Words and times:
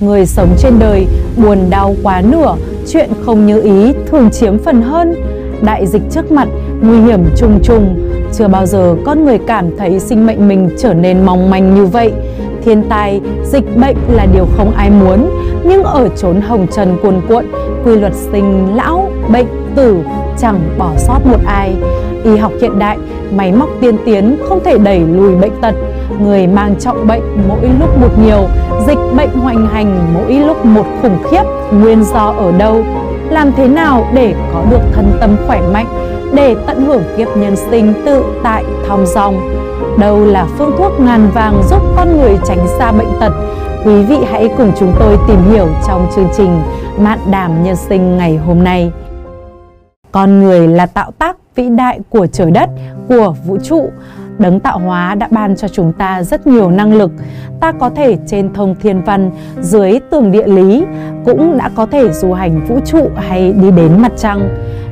Người 0.00 0.26
sống 0.26 0.48
trên 0.58 0.78
đời 0.78 1.06
buồn 1.36 1.58
đau 1.70 1.94
quá 2.02 2.22
nửa, 2.30 2.56
chuyện 2.88 3.10
không 3.24 3.46
như 3.46 3.62
ý 3.62 3.92
thường 4.06 4.30
chiếm 4.30 4.58
phần 4.58 4.82
hơn. 4.82 5.14
Đại 5.62 5.86
dịch 5.86 6.02
trước 6.10 6.32
mặt, 6.32 6.48
nguy 6.82 7.00
hiểm 7.00 7.24
trùng 7.36 7.60
trùng, 7.62 8.10
chưa 8.32 8.48
bao 8.48 8.66
giờ 8.66 8.96
con 9.04 9.24
người 9.24 9.38
cảm 9.46 9.76
thấy 9.76 10.00
sinh 10.00 10.26
mệnh 10.26 10.48
mình 10.48 10.70
trở 10.78 10.94
nên 10.94 11.26
mong 11.26 11.50
manh 11.50 11.74
như 11.74 11.86
vậy. 11.86 12.12
Thiên 12.64 12.82
tai, 12.88 13.20
dịch 13.44 13.76
bệnh 13.76 13.96
là 14.12 14.26
điều 14.34 14.46
không 14.56 14.72
ai 14.74 14.90
muốn, 14.90 15.30
nhưng 15.64 15.82
ở 15.82 16.08
chốn 16.16 16.40
hồng 16.40 16.66
trần 16.72 16.96
cuồn 17.02 17.20
cuộn, 17.28 17.44
quy 17.84 17.96
luật 17.96 18.12
sinh 18.32 18.74
lão, 18.74 19.10
bệnh, 19.32 19.46
tử 19.74 19.96
chẳng 20.38 20.60
bỏ 20.78 20.92
sót 20.98 21.18
một 21.24 21.40
ai. 21.46 21.74
Y 22.24 22.36
học 22.36 22.52
hiện 22.60 22.78
đại, 22.78 22.98
máy 23.36 23.52
móc 23.52 23.68
tiên 23.80 23.96
tiến 24.04 24.36
không 24.48 24.60
thể 24.64 24.78
đẩy 24.78 25.00
lùi 25.00 25.34
bệnh 25.36 25.52
tật. 25.60 25.74
Người 26.20 26.46
mang 26.46 26.74
trọng 26.80 27.06
bệnh 27.06 27.22
mỗi 27.48 27.70
lúc 27.80 27.98
một 28.00 28.18
nhiều, 28.24 28.48
dịch 28.86 28.98
bệnh 29.16 29.30
hoành 29.30 29.66
hành 29.66 30.14
mỗi 30.14 30.34
lúc 30.34 30.64
một 30.64 30.84
khủng 31.02 31.18
khiếp. 31.30 31.42
Nguyên 31.72 32.04
do 32.04 32.34
ở 32.38 32.52
đâu? 32.58 32.82
Làm 33.30 33.52
thế 33.52 33.68
nào 33.68 34.06
để 34.14 34.34
có 34.52 34.64
được 34.70 34.80
thân 34.92 35.12
tâm 35.20 35.36
khỏe 35.46 35.60
mạnh, 35.72 35.86
để 36.34 36.56
tận 36.66 36.86
hưởng 36.86 37.02
kiếp 37.16 37.36
nhân 37.36 37.56
sinh 37.56 37.94
tự 38.06 38.24
tại 38.42 38.64
thong 38.88 39.06
dong? 39.06 39.40
Đâu 39.98 40.24
là 40.24 40.46
phương 40.58 40.74
thuốc 40.78 41.00
ngàn 41.00 41.30
vàng 41.34 41.62
giúp 41.70 41.82
con 41.96 42.18
người 42.18 42.38
tránh 42.44 42.66
xa 42.78 42.92
bệnh 42.92 43.10
tật? 43.20 43.32
Quý 43.84 44.02
vị 44.02 44.16
hãy 44.30 44.48
cùng 44.58 44.72
chúng 44.78 44.92
tôi 44.98 45.18
tìm 45.28 45.38
hiểu 45.52 45.66
trong 45.86 46.06
chương 46.16 46.28
trình 46.36 46.60
Mạn 46.98 47.18
đàm 47.30 47.64
nhân 47.64 47.76
sinh 47.76 48.16
ngày 48.16 48.36
hôm 48.36 48.64
nay. 48.64 48.92
Con 50.12 50.42
người 50.42 50.68
là 50.68 50.86
tạo 50.86 51.10
tác 51.18 51.36
vĩ 51.54 51.68
đại 51.68 52.00
của 52.10 52.26
trời 52.26 52.50
đất, 52.50 52.70
của 53.08 53.34
vũ 53.46 53.56
trụ. 53.64 53.90
Đấng 54.40 54.60
tạo 54.60 54.78
hóa 54.78 55.14
đã 55.14 55.28
ban 55.30 55.56
cho 55.56 55.68
chúng 55.68 55.92
ta 55.92 56.22
rất 56.22 56.46
nhiều 56.46 56.70
năng 56.70 56.92
lực. 56.92 57.10
Ta 57.60 57.72
có 57.72 57.90
thể 57.90 58.16
trên 58.26 58.52
thông 58.52 58.74
thiên 58.74 59.02
văn, 59.04 59.30
dưới 59.60 59.98
tường 60.10 60.32
địa 60.32 60.46
lý, 60.46 60.84
cũng 61.24 61.58
đã 61.58 61.70
có 61.74 61.86
thể 61.86 62.12
du 62.12 62.32
hành 62.32 62.66
vũ 62.66 62.78
trụ 62.86 63.10
hay 63.16 63.52
đi 63.52 63.70
đến 63.70 64.02
mặt 64.02 64.12
trăng. 64.16 64.48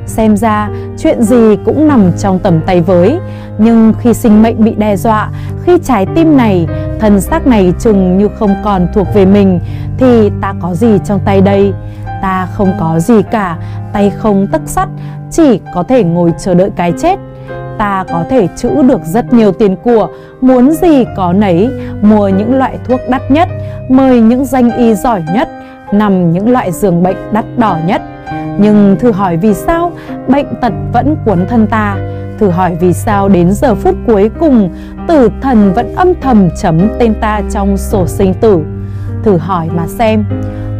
Xem 0.09 0.37
ra 0.37 0.69
chuyện 0.97 1.23
gì 1.23 1.57
cũng 1.65 1.87
nằm 1.87 2.11
trong 2.17 2.39
tầm 2.39 2.61
tay 2.65 2.81
với 2.81 3.19
Nhưng 3.57 3.93
khi 3.99 4.13
sinh 4.13 4.41
mệnh 4.41 4.63
bị 4.63 4.75
đe 4.75 4.95
dọa 4.95 5.29
Khi 5.63 5.77
trái 5.83 6.05
tim 6.15 6.37
này, 6.37 6.67
thân 6.99 7.21
xác 7.21 7.47
này 7.47 7.73
chừng 7.79 8.17
như 8.17 8.27
không 8.39 8.55
còn 8.63 8.87
thuộc 8.93 9.07
về 9.13 9.25
mình 9.25 9.59
Thì 9.97 10.29
ta 10.41 10.53
có 10.61 10.73
gì 10.73 10.99
trong 11.05 11.19
tay 11.25 11.41
đây? 11.41 11.73
Ta 12.21 12.47
không 12.53 12.71
có 12.79 12.99
gì 12.99 13.21
cả, 13.31 13.57
tay 13.93 14.09
không 14.09 14.47
tất 14.51 14.61
sắt 14.65 14.89
Chỉ 15.31 15.59
có 15.73 15.83
thể 15.83 16.03
ngồi 16.03 16.33
chờ 16.39 16.53
đợi 16.53 16.69
cái 16.75 16.93
chết 17.01 17.19
ta 17.79 18.05
có 18.11 18.23
thể 18.29 18.47
trữ 18.57 18.69
được 18.81 19.01
rất 19.05 19.33
nhiều 19.33 19.51
tiền 19.51 19.75
của, 19.83 20.07
muốn 20.41 20.71
gì 20.71 21.05
có 21.15 21.33
nấy, 21.33 21.69
mua 22.01 22.27
những 22.27 22.57
loại 22.57 22.77
thuốc 22.83 22.99
đắt 23.09 23.31
nhất, 23.31 23.49
mời 23.89 24.21
những 24.21 24.45
danh 24.45 24.71
y 24.77 24.95
giỏi 24.95 25.23
nhất, 25.33 25.49
nằm 25.91 26.31
những 26.31 26.51
loại 26.51 26.71
giường 26.71 27.03
bệnh 27.03 27.17
đắt 27.31 27.45
đỏ 27.57 27.77
nhất. 27.87 28.01
Nhưng 28.59 28.95
thử 28.99 29.11
hỏi 29.11 29.37
vì 29.37 29.53
sao 29.53 29.91
bệnh 30.27 30.45
tật 30.61 30.73
vẫn 30.93 31.15
cuốn 31.25 31.45
thân 31.49 31.67
ta? 31.67 31.97
Thử 32.39 32.49
hỏi 32.49 32.77
vì 32.79 32.93
sao 32.93 33.29
đến 33.29 33.51
giờ 33.51 33.75
phút 33.75 33.95
cuối 34.07 34.29
cùng 34.39 34.69
Tử 35.07 35.29
thần 35.41 35.73
vẫn 35.73 35.95
âm 35.95 36.13
thầm 36.21 36.49
chấm 36.61 36.89
tên 36.99 37.13
ta 37.21 37.41
trong 37.51 37.77
sổ 37.77 38.07
sinh 38.07 38.33
tử? 38.33 38.59
Thử 39.23 39.37
hỏi 39.37 39.69
mà 39.75 39.87
xem 39.87 40.25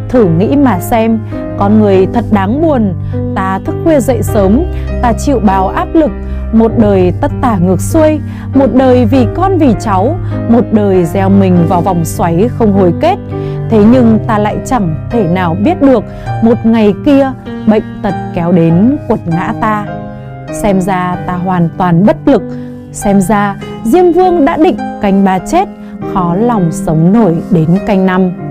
Thử 0.08 0.24
nghĩ 0.24 0.56
mà 0.56 0.80
xem 0.80 1.18
Con 1.58 1.80
người 1.80 2.06
thật 2.12 2.24
đáng 2.32 2.62
buồn. 2.62 2.94
Ta 3.34 3.60
thức 3.64 3.74
khuya 3.84 4.00
dậy 4.00 4.22
sớm, 4.22 4.62
Ta 5.02 5.12
chịu 5.12 5.40
bao 5.40 5.68
áp 5.68 5.88
lực, 5.94 6.10
Một 6.52 6.72
đời 6.78 7.12
tất 7.20 7.30
tả 7.40 7.56
ngược 7.56 7.80
xuôi, 7.80 8.20
Một 8.54 8.74
đời 8.74 9.04
vì 9.04 9.26
con 9.34 9.58
vì 9.58 9.74
cháu, 9.80 10.16
Một 10.48 10.64
đời 10.72 11.04
gieo 11.04 11.28
mình 11.28 11.66
vào 11.68 11.80
vòng 11.80 12.04
xoáy 12.04 12.48
không 12.58 12.72
hồi 12.72 12.94
kết. 13.00 13.16
Thế 13.70 13.84
nhưng 13.92 14.18
ta 14.26 14.38
lại 14.38 14.56
chẳng 14.66 14.94
thể 15.10 15.24
nào 15.24 15.56
biết 15.64 15.82
được 15.82 16.04
Một 16.42 16.56
ngày 16.64 16.94
kia 17.06 17.32
bệnh 17.66 17.82
tật 18.02 18.14
kéo 18.34 18.52
đến 18.52 18.96
quật 19.08 19.20
ngã 19.26 19.52
ta. 19.60 19.86
Xem 20.62 20.80
ra 20.80 21.16
ta 21.26 21.32
hoàn 21.32 21.68
toàn 21.78 22.06
bất 22.06 22.16
lực, 22.26 22.42
Xem 22.92 23.20
ra 23.20 23.56
Diêm 23.84 24.12
Vương 24.12 24.44
đã 24.44 24.56
định 24.56 24.76
canh 25.02 25.24
ba 25.24 25.38
chết, 25.38 25.68
Khó 26.14 26.34
lòng 26.34 26.72
sống 26.72 27.12
nổi 27.12 27.36
đến 27.50 27.78
canh 27.86 28.06
năm. 28.06 28.49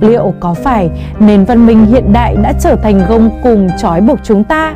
Liệu 0.00 0.34
có 0.40 0.54
phải 0.54 0.90
nền 1.18 1.44
văn 1.44 1.66
minh 1.66 1.86
hiện 1.86 2.12
đại 2.12 2.36
đã 2.42 2.52
trở 2.60 2.76
thành 2.76 3.02
gông 3.08 3.30
cùng 3.42 3.68
trói 3.78 4.00
buộc 4.00 4.18
chúng 4.22 4.44
ta? 4.44 4.74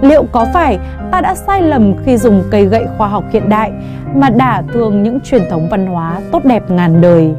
Liệu 0.00 0.24
có 0.32 0.46
phải 0.54 0.78
ta 1.12 1.20
đã 1.20 1.34
sai 1.34 1.62
lầm 1.62 1.94
khi 2.04 2.16
dùng 2.16 2.42
cây 2.50 2.66
gậy 2.66 2.84
khoa 2.98 3.08
học 3.08 3.24
hiện 3.32 3.48
đại 3.48 3.70
mà 4.14 4.30
đả 4.30 4.62
thương 4.72 5.02
những 5.02 5.20
truyền 5.20 5.42
thống 5.50 5.68
văn 5.70 5.86
hóa 5.86 6.20
tốt 6.32 6.44
đẹp 6.44 6.70
ngàn 6.70 7.00
đời? 7.00 7.34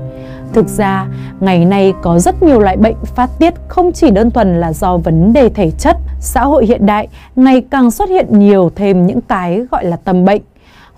Thực 0.54 0.68
ra, 0.68 1.08
ngày 1.40 1.66
nay 1.66 1.94
có 2.02 2.20
rất 2.20 2.44
nhiều 2.44 2.60
loại 2.60 2.78
bệnh 2.78 2.96
phát 3.06 3.30
tiết 3.40 3.54
không 3.68 3.92
chỉ 3.92 4.12
đơn 4.12 4.32
thuần 4.32 4.62
là 4.62 4.74
do 4.74 4.98
vấn 4.98 5.34
đề 5.34 5.50
thể 5.50 5.72
chất. 5.72 5.98
Xã 6.20 6.46
hội 6.46 6.66
hiện 6.66 6.86
đại 6.86 7.08
ngày 7.36 7.64
càng 7.70 7.92
xuất 7.92 8.10
hiện 8.10 8.40
nhiều 8.40 8.72
thêm 8.76 9.06
những 9.06 9.22
cái 9.22 9.66
gọi 9.72 9.86
là 9.86 9.98
tâm 10.04 10.26
bệnh. 10.26 10.42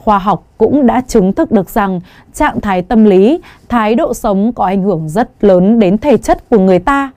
Khoa 0.03 0.19
học 0.19 0.43
cũng 0.57 0.87
đã 0.87 1.01
chứng 1.07 1.33
thực 1.33 1.51
được 1.51 1.69
rằng 1.69 1.99
trạng 2.33 2.61
thái 2.61 2.81
tâm 2.81 3.05
lý, 3.05 3.39
thái 3.69 3.95
độ 3.95 4.13
sống 4.13 4.53
có 4.53 4.65
ảnh 4.65 4.83
hưởng 4.83 5.09
rất 5.09 5.29
lớn 5.41 5.79
đến 5.79 5.97
thể 5.97 6.17
chất 6.17 6.49
của 6.49 6.59
người 6.59 6.79
ta. 6.79 7.11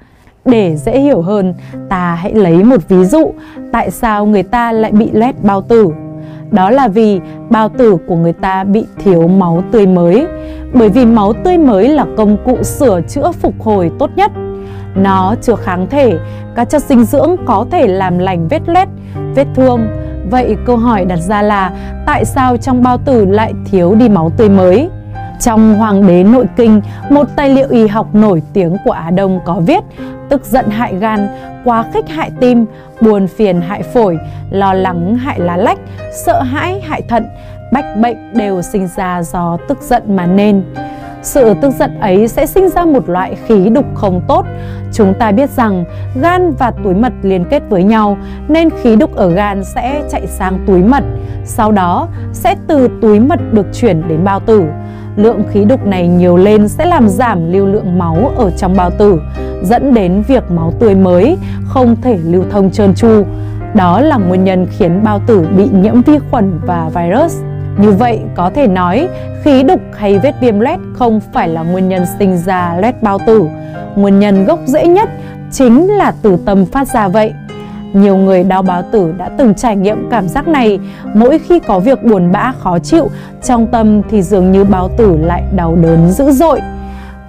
Để 0.44 0.76
dễ 0.76 0.98
hiểu 1.00 1.20
hơn, 1.20 1.54
ta 1.88 2.14
hãy 2.14 2.34
lấy 2.34 2.64
một 2.64 2.88
ví 2.88 3.04
dụ 3.04 3.32
tại 3.72 3.90
sao 3.90 4.26
người 4.26 4.42
ta 4.42 4.72
lại 4.72 4.92
bị 4.92 5.10
loét 5.12 5.34
bao 5.42 5.62
tử 5.62 5.92
đó 6.50 6.70
là 6.70 6.88
vì 6.88 7.20
bao 7.50 7.68
tử 7.68 7.96
của 8.06 8.16
người 8.16 8.32
ta 8.32 8.64
bị 8.64 8.84
thiếu 8.98 9.28
máu 9.28 9.62
tươi 9.72 9.86
mới. 9.86 10.26
Bởi 10.72 10.88
vì 10.88 11.06
máu 11.06 11.32
tươi 11.32 11.58
mới 11.58 11.88
là 11.88 12.06
công 12.16 12.36
cụ 12.44 12.62
sửa 12.62 13.00
chữa 13.08 13.32
phục 13.32 13.54
hồi 13.60 13.90
tốt 13.98 14.10
nhất. 14.16 14.30
Nó 14.94 15.34
chứa 15.42 15.54
kháng 15.56 15.86
thể, 15.90 16.18
các 16.54 16.70
chất 16.70 16.82
dinh 16.82 17.04
dưỡng 17.04 17.36
có 17.46 17.66
thể 17.70 17.86
làm 17.86 18.18
lành 18.18 18.48
vết 18.48 18.68
loét, 18.68 18.88
vết 19.34 19.46
thương. 19.54 19.86
Vậy 20.30 20.56
câu 20.66 20.76
hỏi 20.76 21.04
đặt 21.04 21.16
ra 21.16 21.42
là 21.42 21.72
tại 22.06 22.24
sao 22.24 22.56
trong 22.56 22.82
bao 22.82 22.98
tử 22.98 23.24
lại 23.24 23.52
thiếu 23.70 23.94
đi 23.94 24.08
máu 24.08 24.30
tươi 24.36 24.48
mới? 24.48 24.88
Trong 25.40 25.74
Hoàng 25.74 26.06
đế 26.06 26.24
Nội 26.24 26.46
Kinh, 26.56 26.80
một 27.10 27.24
tài 27.36 27.48
liệu 27.48 27.68
y 27.70 27.86
học 27.86 28.14
nổi 28.14 28.42
tiếng 28.52 28.76
của 28.84 28.90
Á 28.90 29.10
Đông 29.10 29.40
có 29.44 29.54
viết 29.54 29.84
tức 30.28 30.44
giận 30.44 30.70
hại 30.70 30.94
gan, 30.96 31.28
quá 31.64 31.84
khích 31.94 32.08
hại 32.08 32.30
tim, 32.40 32.66
buồn 33.00 33.26
phiền 33.26 33.60
hại 33.60 33.82
phổi, 33.82 34.18
lo 34.50 34.74
lắng 34.74 35.16
hại 35.16 35.40
lá 35.40 35.56
lách, 35.56 35.78
sợ 36.12 36.42
hãi 36.42 36.80
hại 36.80 37.02
thận, 37.02 37.26
bách 37.72 37.84
bệnh 38.00 38.34
đều 38.34 38.62
sinh 38.62 38.88
ra 38.96 39.22
do 39.22 39.56
tức 39.68 39.78
giận 39.82 40.16
mà 40.16 40.26
nên. 40.26 40.62
Sự 41.26 41.54
tức 41.60 41.70
giận 41.70 42.00
ấy 42.00 42.28
sẽ 42.28 42.46
sinh 42.46 42.68
ra 42.68 42.84
một 42.84 43.08
loại 43.08 43.36
khí 43.46 43.68
đục 43.68 43.84
không 43.94 44.20
tốt. 44.28 44.46
Chúng 44.92 45.14
ta 45.18 45.32
biết 45.32 45.50
rằng 45.50 45.84
gan 46.20 46.52
và 46.58 46.70
túi 46.84 46.94
mật 46.94 47.12
liên 47.22 47.44
kết 47.50 47.62
với 47.68 47.84
nhau 47.84 48.18
nên 48.48 48.68
khí 48.82 48.96
đục 48.96 49.16
ở 49.16 49.30
gan 49.30 49.64
sẽ 49.64 50.02
chạy 50.10 50.26
sang 50.26 50.58
túi 50.66 50.82
mật, 50.82 51.04
sau 51.44 51.72
đó 51.72 52.08
sẽ 52.32 52.56
từ 52.66 52.88
túi 53.02 53.20
mật 53.20 53.40
được 53.52 53.66
chuyển 53.72 54.08
đến 54.08 54.24
bao 54.24 54.40
tử 54.40 54.64
lượng 55.16 55.42
khí 55.50 55.64
đục 55.64 55.86
này 55.86 56.08
nhiều 56.08 56.36
lên 56.36 56.68
sẽ 56.68 56.86
làm 56.86 57.08
giảm 57.08 57.52
lưu 57.52 57.66
lượng 57.66 57.98
máu 57.98 58.32
ở 58.36 58.50
trong 58.50 58.76
bao 58.76 58.90
tử, 58.90 59.20
dẫn 59.62 59.94
đến 59.94 60.22
việc 60.28 60.50
máu 60.50 60.72
tươi 60.78 60.94
mới 60.94 61.38
không 61.64 61.96
thể 62.02 62.18
lưu 62.24 62.44
thông 62.50 62.70
trơn 62.70 62.94
tru. 62.94 63.24
Đó 63.74 64.00
là 64.00 64.16
nguyên 64.16 64.44
nhân 64.44 64.66
khiến 64.70 65.04
bao 65.04 65.20
tử 65.26 65.46
bị 65.56 65.68
nhiễm 65.72 66.02
vi 66.02 66.18
khuẩn 66.30 66.60
và 66.66 66.90
virus. 66.94 67.36
Như 67.78 67.90
vậy 67.90 68.20
có 68.34 68.50
thể 68.54 68.66
nói 68.66 69.08
khí 69.42 69.62
đục 69.62 69.80
hay 69.98 70.18
vết 70.18 70.34
viêm 70.40 70.60
loét 70.60 70.78
không 70.94 71.20
phải 71.32 71.48
là 71.48 71.62
nguyên 71.62 71.88
nhân 71.88 72.04
sinh 72.18 72.38
ra 72.38 72.76
loét 72.80 73.02
bao 73.02 73.18
tử. 73.26 73.48
Nguyên 73.96 74.18
nhân 74.18 74.44
gốc 74.44 74.58
rễ 74.66 74.86
nhất 74.86 75.08
chính 75.50 75.86
là 75.86 76.12
từ 76.22 76.36
tâm 76.46 76.66
phát 76.66 76.88
ra 76.88 77.08
vậy. 77.08 77.32
Nhiều 77.92 78.16
người 78.16 78.44
đau 78.44 78.62
báo 78.62 78.82
tử 78.92 79.14
đã 79.18 79.28
từng 79.38 79.54
trải 79.54 79.76
nghiệm 79.76 80.10
cảm 80.10 80.28
giác 80.28 80.48
này 80.48 80.78
mỗi 81.14 81.38
khi 81.38 81.58
có 81.58 81.78
việc 81.78 82.04
buồn 82.04 82.32
bã 82.32 82.52
khó 82.58 82.78
chịu 82.78 83.10
trong 83.42 83.66
tâm 83.66 84.02
thì 84.10 84.22
dường 84.22 84.52
như 84.52 84.64
báo 84.64 84.90
tử 84.96 85.16
lại 85.16 85.42
đau 85.54 85.76
đớn 85.76 86.10
dữ 86.10 86.30
dội. 86.30 86.60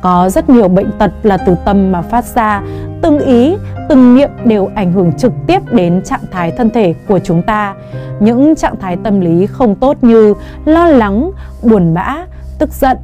Có 0.02 0.30
rất 0.30 0.50
nhiều 0.50 0.68
bệnh 0.68 0.91
tật 1.00 1.12
là 1.24 1.38
từ 1.38 1.56
tâm 1.66 1.91
mà 1.91 2.02
phát 2.02 2.25
ra, 2.25 2.62
từng 3.01 3.19
ý, 3.19 3.55
từng 3.89 4.15
niệm 4.15 4.29
đều 4.45 4.69
ảnh 4.75 4.94
hưởng 4.94 5.13
trực 5.13 5.31
tiếp 5.47 5.59
đến 5.71 6.01
trạng 6.05 6.25
thái 6.31 6.51
thân 6.51 6.69
thể 6.69 6.94
của 7.07 7.19
chúng 7.19 7.41
ta. 7.41 7.75
Những 8.19 8.55
trạng 8.55 8.75
thái 8.79 8.97
tâm 9.03 9.19
lý 9.19 9.45
không 9.45 9.75
tốt 9.75 9.97
như 10.01 10.33
lo 10.65 10.88
lắng, 10.88 11.31
buồn 11.63 11.94
bã, 11.94 12.17
tức 12.59 12.73
giận, 12.73 12.97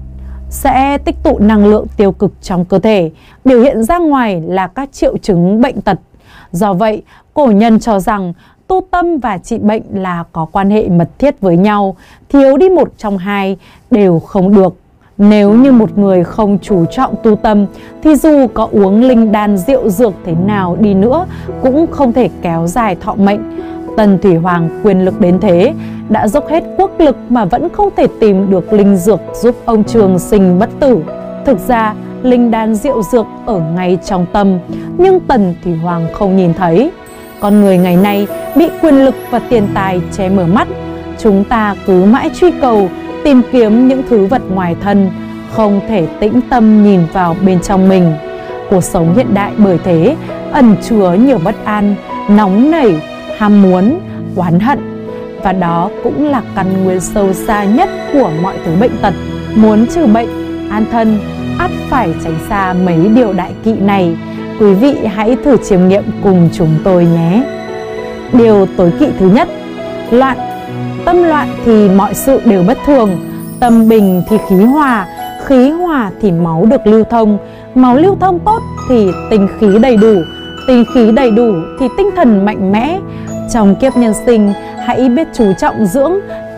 sẽ 0.49 0.97
tích 0.97 1.15
tụ 1.23 1.39
năng 1.39 1.65
lượng 1.65 1.85
tiêu 1.97 2.11
cực 2.11 2.33
trong 2.41 2.65
cơ 2.65 2.79
thể, 2.79 3.11
biểu 3.45 3.61
hiện 3.61 3.83
ra 3.83 3.97
ngoài 3.97 4.41
là 4.47 4.67
các 4.67 4.89
triệu 4.91 5.17
chứng 5.17 5.61
bệnh 5.61 5.81
tật. 5.81 5.99
Do 6.51 6.73
vậy, 6.73 7.03
Cổ 7.33 7.45
nhân 7.45 7.79
cho 7.79 7.99
rằng 7.99 8.33
tu 8.67 8.81
tâm 8.91 9.17
và 9.17 9.37
trị 9.37 9.57
bệnh 9.57 9.83
là 9.93 10.23
có 10.31 10.45
quan 10.51 10.69
hệ 10.69 10.89
mật 10.89 11.09
thiết 11.19 11.41
với 11.41 11.57
nhau, 11.57 11.95
thiếu 12.29 12.57
đi 12.57 12.69
một 12.69 12.93
trong 12.97 13.17
hai 13.17 13.57
đều 13.91 14.19
không 14.19 14.55
được. 14.55 14.75
Nếu 15.17 15.53
như 15.53 15.71
một 15.71 15.97
người 15.97 16.23
không 16.23 16.57
chú 16.61 16.85
trọng 16.85 17.15
tu 17.23 17.35
tâm 17.35 17.65
thì 18.03 18.15
dù 18.15 18.47
có 18.53 18.67
uống 18.71 19.01
linh 19.01 19.31
đan 19.31 19.57
rượu 19.57 19.89
dược 19.89 20.13
thế 20.25 20.33
nào 20.45 20.77
đi 20.79 20.93
nữa 20.93 21.25
cũng 21.61 21.85
không 21.91 22.13
thể 22.13 22.29
kéo 22.41 22.67
dài 22.67 22.95
thọ 22.95 23.15
mệnh. 23.15 23.39
Tần 23.97 24.17
Thủy 24.21 24.35
Hoàng 24.35 24.81
quyền 24.83 25.05
lực 25.05 25.21
đến 25.21 25.39
thế, 25.39 25.73
đã 26.09 26.27
dốc 26.27 26.47
hết 26.47 26.63
quốc 26.77 26.91
lực 26.99 27.17
mà 27.29 27.45
vẫn 27.45 27.69
không 27.69 27.89
thể 27.95 28.07
tìm 28.19 28.51
được 28.51 28.73
linh 28.73 28.95
dược 28.95 29.19
giúp 29.33 29.55
ông 29.65 29.83
Trường 29.83 30.19
sinh 30.19 30.59
bất 30.59 30.69
tử. 30.79 31.03
Thực 31.45 31.59
ra, 31.67 31.93
linh 32.23 32.51
đan 32.51 32.75
rượu 32.75 33.03
dược 33.03 33.25
ở 33.45 33.59
ngay 33.75 33.97
trong 34.05 34.25
tâm, 34.33 34.59
nhưng 34.97 35.19
Tần 35.19 35.55
thủy 35.63 35.75
Hoàng 35.75 36.07
không 36.13 36.37
nhìn 36.37 36.53
thấy. 36.53 36.91
Con 37.39 37.61
người 37.61 37.77
ngày 37.77 37.95
nay 37.95 38.27
bị 38.55 38.69
quyền 38.81 39.05
lực 39.05 39.15
và 39.29 39.39
tiền 39.39 39.67
tài 39.73 40.01
che 40.11 40.29
mở 40.29 40.45
mắt, 40.45 40.67
chúng 41.19 41.43
ta 41.43 41.75
cứ 41.85 42.05
mãi 42.05 42.29
truy 42.33 42.51
cầu, 42.51 42.89
tìm 43.23 43.41
kiếm 43.51 43.87
những 43.87 44.03
thứ 44.09 44.25
vật 44.25 44.41
ngoài 44.49 44.75
thân, 44.81 45.11
không 45.51 45.81
thể 45.89 46.07
tĩnh 46.19 46.41
tâm 46.49 46.83
nhìn 46.83 46.99
vào 47.13 47.35
bên 47.45 47.59
trong 47.59 47.89
mình. 47.89 48.13
Cuộc 48.69 48.83
sống 48.83 49.15
hiện 49.15 49.33
đại 49.33 49.51
bởi 49.57 49.79
thế 49.83 50.15
ẩn 50.51 50.75
chứa 50.89 51.13
nhiều 51.13 51.39
bất 51.43 51.55
an, 51.65 51.95
nóng 52.29 52.71
nảy, 52.71 53.01
ham 53.37 53.61
muốn, 53.61 53.99
oán 54.35 54.59
hận 54.59 54.79
và 55.43 55.51
đó 55.51 55.89
cũng 56.03 56.27
là 56.27 56.41
căn 56.55 56.83
nguyên 56.83 56.99
sâu 56.99 57.33
xa 57.33 57.63
nhất 57.63 57.89
của 58.13 58.31
mọi 58.41 58.55
thứ 58.65 58.71
bệnh 58.79 58.97
tật. 59.01 59.13
Muốn 59.55 59.85
trừ 59.87 60.05
bệnh, 60.05 60.29
an 60.69 60.85
thân, 60.91 61.19
ắt 61.59 61.71
phải 61.89 62.13
tránh 62.23 62.35
xa 62.49 62.73
mấy 62.73 62.97
điều 63.15 63.33
đại 63.33 63.51
kỵ 63.63 63.73
này. 63.73 64.15
Quý 64.59 64.73
vị 64.73 64.95
hãy 65.05 65.37
thử 65.43 65.57
chiêm 65.57 65.87
nghiệm 65.87 66.03
cùng 66.23 66.49
chúng 66.53 66.75
tôi 66.83 67.05
nhé. 67.05 67.43
Điều 68.33 68.67
tối 68.77 68.91
kỵ 68.99 69.07
thứ 69.19 69.29
nhất, 69.29 69.47
loạn. 70.11 70.37
Tâm 71.05 71.23
loạn 71.23 71.47
thì 71.65 71.89
mọi 71.89 72.13
sự 72.13 72.41
đều 72.45 72.63
bất 72.63 72.77
thường, 72.85 73.09
tâm 73.59 73.89
bình 73.89 74.23
thì 74.29 74.37
khí 74.49 74.55
hòa, 74.55 75.07
khí 75.45 75.69
hòa 75.69 76.11
thì 76.21 76.31
máu 76.31 76.65
được 76.65 76.87
lưu 76.87 77.03
thông, 77.03 77.37
máu 77.75 77.95
lưu 77.95 78.17
thông 78.19 78.39
tốt 78.39 78.61
thì 78.89 79.07
tinh 79.29 79.47
khí 79.59 79.67
đầy 79.81 79.97
đủ, 79.97 80.15
tinh 80.67 80.83
khí 80.93 81.11
đầy 81.11 81.31
đủ 81.31 81.53
thì 81.79 81.87
tinh 81.97 82.09
thần 82.15 82.45
mạnh 82.45 82.71
mẽ. 82.71 82.99
Trong 83.53 83.75
kiếp 83.75 83.97
nhân 83.97 84.13
sinh, 84.25 84.53
hãy 84.85 85.09
biết 85.09 85.27
chú 85.33 85.45
trọng 85.59 85.85
dưỡng 85.85 86.13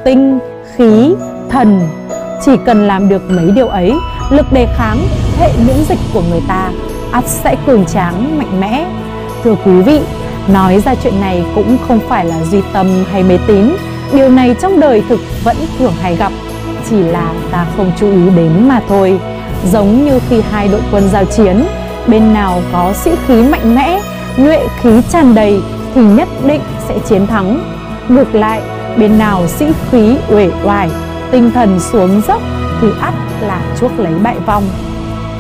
tinh, 0.06 0.40
khí, 0.76 1.14
thần. 1.50 1.80
Chỉ 2.46 2.52
cần 2.66 2.88
làm 2.88 3.10
được 3.10 3.22
mấy 3.30 3.52
điều 3.52 3.68
ấy, 3.68 3.94
lực 4.30 4.46
đề 4.54 4.68
kháng, 4.78 4.98
hệ 5.40 5.50
miễn 5.68 5.76
dịch 5.90 6.00
của 6.14 6.22
người 6.30 6.42
ta 6.48 6.72
ắt 7.12 7.24
sẽ 7.28 7.56
cường 7.66 7.86
tráng, 7.86 8.38
mạnh 8.38 8.62
mẽ. 8.62 8.86
Thưa 9.44 9.56
quý 9.66 9.82
vị, 9.82 10.00
nói 10.54 10.82
ra 10.86 10.96
chuyện 10.96 11.22
này 11.22 11.46
cũng 11.56 11.78
không 11.88 12.00
phải 12.10 12.26
là 12.26 12.44
duy 12.52 12.62
tâm 12.74 12.88
hay 13.12 13.24
mê 13.24 13.38
tín. 13.48 13.66
Điều 14.14 14.30
này 14.30 14.56
trong 14.62 14.80
đời 14.80 15.04
thực 15.10 15.20
vẫn 15.44 15.56
thường 15.80 15.94
hay 16.02 16.16
gặp, 16.16 16.32
chỉ 16.90 16.96
là 16.96 17.34
ta 17.52 17.66
không 17.78 17.92
chú 18.00 18.12
ý 18.12 18.30
đến 18.36 18.68
mà 18.68 18.82
thôi. 18.90 19.20
Giống 19.72 20.06
như 20.06 20.20
khi 20.30 20.42
hai 20.52 20.68
đội 20.68 20.82
quân 20.92 21.10
giao 21.12 21.26
chiến, 21.26 21.66
bên 22.08 22.34
nào 22.34 22.62
có 22.74 22.94
sĩ 22.94 23.12
khí 23.28 23.42
mạnh 23.44 23.76
mẽ, 23.76 24.02
nhuệ 24.38 24.68
khí 24.82 25.02
tràn 25.10 25.36
đầy 25.36 25.62
thì 25.96 26.02
nhất 26.02 26.28
định 26.48 26.62
sẽ 26.88 26.96
chiến 27.10 27.28
thắng. 27.28 27.60
Ngược 28.10 28.36
lại, 28.36 28.62
bên 28.98 29.18
nào 29.18 29.48
sĩ 29.48 29.66
khí 29.92 30.16
uể 30.30 30.50
oải, 30.64 30.90
tinh 31.32 31.52
thần 31.52 31.80
xuống 31.80 32.22
dốc 32.28 32.42
thì 32.82 32.88
ắt 33.02 33.14
là 33.42 33.62
chuốc 33.82 34.00
lấy 34.00 34.14
bại 34.24 34.36
vong. 34.46 34.64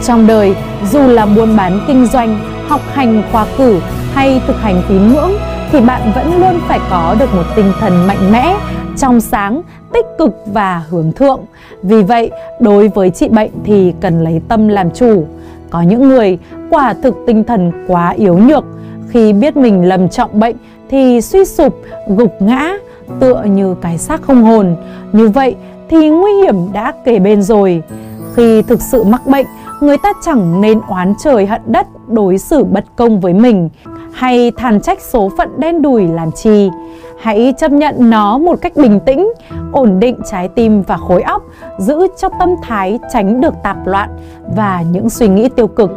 Trong 0.05 0.27
đời, 0.27 0.55
dù 0.91 0.99
là 0.99 1.25
buôn 1.25 1.57
bán 1.57 1.79
kinh 1.87 2.05
doanh, 2.05 2.39
học 2.67 2.81
hành 2.93 3.23
khoa 3.31 3.45
cử 3.57 3.79
hay 4.13 4.41
thực 4.47 4.61
hành 4.61 4.81
tín 4.89 5.07
ngưỡng 5.07 5.31
thì 5.71 5.81
bạn 5.81 6.11
vẫn 6.15 6.39
luôn 6.39 6.59
phải 6.67 6.79
có 6.89 7.15
được 7.19 7.33
một 7.35 7.43
tinh 7.55 7.71
thần 7.79 8.07
mạnh 8.07 8.31
mẽ, 8.31 8.57
trong 8.97 9.21
sáng, 9.21 9.61
tích 9.93 10.05
cực 10.17 10.31
và 10.45 10.83
hướng 10.89 11.11
thượng. 11.11 11.39
Vì 11.83 12.03
vậy, 12.03 12.31
đối 12.59 12.87
với 12.87 13.09
trị 13.09 13.27
bệnh 13.27 13.51
thì 13.63 13.93
cần 14.01 14.23
lấy 14.23 14.41
tâm 14.47 14.67
làm 14.67 14.91
chủ. 14.91 15.25
Có 15.69 15.81
những 15.81 16.09
người 16.09 16.37
quả 16.69 16.93
thực 17.03 17.15
tinh 17.27 17.43
thần 17.43 17.71
quá 17.87 18.09
yếu 18.09 18.37
nhược, 18.37 18.63
khi 19.09 19.33
biết 19.33 19.57
mình 19.57 19.87
lầm 19.87 20.09
trọng 20.09 20.39
bệnh 20.39 20.55
thì 20.89 21.21
suy 21.21 21.45
sụp, 21.45 21.81
gục 22.07 22.41
ngã, 22.41 22.73
tựa 23.19 23.43
như 23.43 23.75
cái 23.81 23.97
xác 23.97 24.21
không 24.21 24.43
hồn. 24.43 24.75
Như 25.11 25.29
vậy 25.29 25.55
thì 25.89 26.09
nguy 26.09 26.31
hiểm 26.33 26.55
đã 26.73 26.93
kề 27.05 27.19
bên 27.19 27.41
rồi. 27.41 27.83
Khi 28.35 28.61
thực 28.61 28.81
sự 28.81 29.03
mắc 29.03 29.27
bệnh, 29.27 29.45
người 29.81 29.97
ta 29.97 30.13
chẳng 30.21 30.61
nên 30.61 30.81
oán 30.87 31.13
trời 31.23 31.45
hận 31.45 31.61
đất 31.65 31.87
đối 32.07 32.37
xử 32.37 32.63
bất 32.63 32.85
công 32.95 33.19
với 33.19 33.33
mình 33.33 33.69
hay 34.13 34.51
than 34.57 34.81
trách 34.81 35.01
số 35.01 35.31
phận 35.37 35.59
đen 35.59 35.81
đủi 35.81 36.07
làm 36.07 36.31
chi. 36.31 36.69
Hãy 37.19 37.53
chấp 37.57 37.71
nhận 37.71 38.09
nó 38.09 38.37
một 38.37 38.61
cách 38.61 38.73
bình 38.75 38.99
tĩnh, 38.99 39.33
ổn 39.71 39.99
định 39.99 40.19
trái 40.31 40.47
tim 40.47 40.81
và 40.81 40.97
khối 40.97 41.21
óc, 41.21 41.43
giữ 41.79 42.07
cho 42.17 42.29
tâm 42.39 42.49
thái 42.61 42.99
tránh 43.13 43.41
được 43.41 43.53
tạp 43.63 43.87
loạn 43.87 44.09
và 44.55 44.83
những 44.91 45.09
suy 45.09 45.27
nghĩ 45.27 45.49
tiêu 45.49 45.67
cực. 45.67 45.91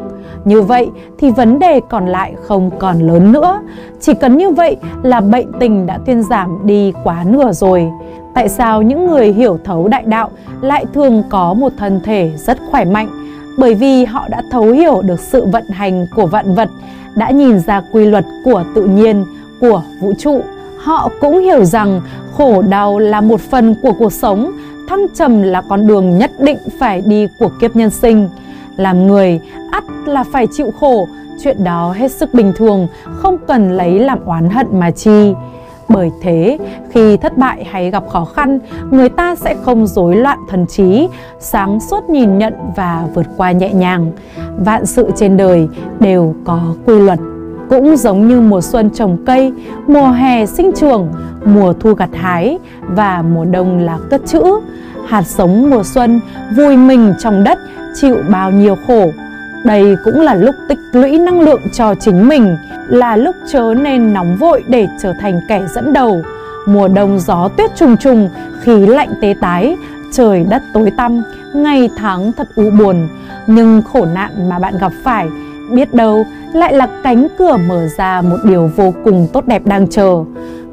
Như 0.44 0.62
vậy 0.62 0.90
thì 1.18 1.30
vấn 1.30 1.58
đề 1.58 1.80
còn 1.88 2.06
lại 2.06 2.34
không 2.42 2.70
còn 2.78 2.98
lớn 2.98 3.32
nữa. 3.32 3.60
Chỉ 4.00 4.14
cần 4.14 4.36
như 4.36 4.50
vậy 4.50 4.76
là 5.02 5.20
bệnh 5.20 5.52
tình 5.60 5.86
đã 5.86 5.98
thuyên 6.06 6.22
giảm 6.22 6.58
đi 6.66 6.92
quá 7.04 7.24
nửa 7.26 7.52
rồi. 7.52 7.90
Tại 8.34 8.48
sao 8.48 8.82
những 8.82 9.06
người 9.06 9.32
hiểu 9.32 9.58
thấu 9.64 9.88
đại 9.88 10.02
đạo 10.02 10.30
lại 10.60 10.84
thường 10.94 11.22
có 11.30 11.54
một 11.54 11.72
thân 11.78 12.00
thể 12.04 12.30
rất 12.36 12.58
khỏe 12.70 12.84
mạnh? 12.84 13.08
Bởi 13.58 13.74
vì 13.74 14.04
họ 14.04 14.28
đã 14.28 14.42
thấu 14.50 14.72
hiểu 14.72 15.02
được 15.02 15.20
sự 15.20 15.44
vận 15.44 15.68
hành 15.68 16.06
của 16.14 16.26
vạn 16.26 16.54
vật, 16.54 16.68
đã 17.14 17.30
nhìn 17.30 17.58
ra 17.60 17.82
quy 17.92 18.04
luật 18.06 18.24
của 18.44 18.64
tự 18.74 18.84
nhiên, 18.84 19.24
của 19.60 19.82
vũ 20.00 20.12
trụ. 20.18 20.40
Họ 20.78 21.10
cũng 21.20 21.38
hiểu 21.38 21.64
rằng 21.64 22.00
khổ 22.36 22.62
đau 22.62 22.98
là 22.98 23.20
một 23.20 23.40
phần 23.40 23.74
của 23.82 23.92
cuộc 23.98 24.12
sống, 24.12 24.52
thăng 24.88 25.06
trầm 25.14 25.42
là 25.42 25.62
con 25.68 25.86
đường 25.86 26.18
nhất 26.18 26.30
định 26.38 26.58
phải 26.78 27.00
đi 27.00 27.26
của 27.38 27.50
kiếp 27.60 27.76
nhân 27.76 27.90
sinh. 27.90 28.28
Làm 28.76 29.06
người, 29.06 29.40
ắt 29.72 29.84
là 30.06 30.24
phải 30.24 30.46
chịu 30.52 30.70
khổ, 30.80 31.08
chuyện 31.42 31.64
đó 31.64 31.92
hết 31.92 32.12
sức 32.12 32.34
bình 32.34 32.52
thường, 32.56 32.88
không 33.04 33.38
cần 33.46 33.76
lấy 33.76 33.98
làm 33.98 34.24
oán 34.24 34.50
hận 34.50 34.66
mà 34.72 34.90
chi. 34.90 35.34
Bởi 35.88 36.10
thế, 36.22 36.58
khi 36.90 37.16
thất 37.16 37.38
bại 37.38 37.64
hay 37.70 37.90
gặp 37.90 38.04
khó 38.08 38.24
khăn, 38.24 38.58
người 38.90 39.08
ta 39.08 39.34
sẽ 39.34 39.54
không 39.64 39.86
rối 39.86 40.16
loạn 40.16 40.38
thần 40.48 40.66
trí, 40.66 41.08
sáng 41.40 41.80
suốt 41.80 42.10
nhìn 42.10 42.38
nhận 42.38 42.54
và 42.76 43.04
vượt 43.14 43.26
qua 43.36 43.52
nhẹ 43.52 43.72
nhàng. 43.72 44.12
Vạn 44.58 44.86
sự 44.86 45.10
trên 45.16 45.36
đời 45.36 45.68
đều 46.00 46.34
có 46.44 46.60
quy 46.86 46.98
luật. 46.98 47.18
Cũng 47.70 47.96
giống 47.96 48.28
như 48.28 48.40
mùa 48.40 48.60
xuân 48.60 48.90
trồng 48.90 49.16
cây, 49.26 49.52
mùa 49.86 50.08
hè 50.08 50.46
sinh 50.46 50.70
trường, 50.76 51.08
mùa 51.44 51.72
thu 51.72 51.94
gặt 51.94 52.10
hái 52.12 52.58
và 52.88 53.22
mùa 53.22 53.44
đông 53.44 53.78
là 53.78 53.98
cất 54.10 54.20
chữ 54.26 54.42
Hạt 55.08 55.26
giống 55.26 55.70
mùa 55.70 55.82
xuân 55.82 56.20
vui 56.56 56.76
mình 56.76 57.14
trong 57.18 57.44
đất, 57.44 57.58
chịu 58.00 58.16
bao 58.30 58.50
nhiêu 58.50 58.76
khổ, 58.86 59.06
đây 59.68 59.96
cũng 60.04 60.20
là 60.20 60.34
lúc 60.34 60.54
tích 60.68 60.78
lũy 60.92 61.18
năng 61.18 61.40
lượng 61.40 61.60
cho 61.72 61.94
chính 61.94 62.28
mình, 62.28 62.56
là 62.88 63.16
lúc 63.16 63.36
chớ 63.52 63.74
nên 63.74 64.12
nóng 64.12 64.36
vội 64.36 64.64
để 64.68 64.88
trở 65.02 65.12
thành 65.20 65.40
kẻ 65.48 65.62
dẫn 65.74 65.92
đầu. 65.92 66.22
Mùa 66.66 66.88
đông 66.88 67.18
gió 67.20 67.48
tuyết 67.56 67.76
trùng 67.76 67.96
trùng, 67.96 68.28
khí 68.62 68.86
lạnh 68.86 69.08
tế 69.20 69.34
tái, 69.40 69.76
trời 70.12 70.44
đất 70.50 70.62
tối 70.74 70.92
tăm, 70.96 71.22
ngày 71.54 71.90
tháng 71.96 72.32
thật 72.32 72.48
u 72.56 72.70
buồn. 72.70 73.08
Nhưng 73.46 73.82
khổ 73.92 74.06
nạn 74.14 74.48
mà 74.48 74.58
bạn 74.58 74.74
gặp 74.80 74.92
phải, 75.02 75.28
biết 75.72 75.94
đâu 75.94 76.24
lại 76.52 76.72
là 76.72 76.88
cánh 77.02 77.26
cửa 77.38 77.56
mở 77.68 77.86
ra 77.98 78.22
một 78.22 78.36
điều 78.44 78.70
vô 78.76 78.94
cùng 79.04 79.28
tốt 79.32 79.46
đẹp 79.46 79.66
đang 79.66 79.88
chờ. 79.88 80.24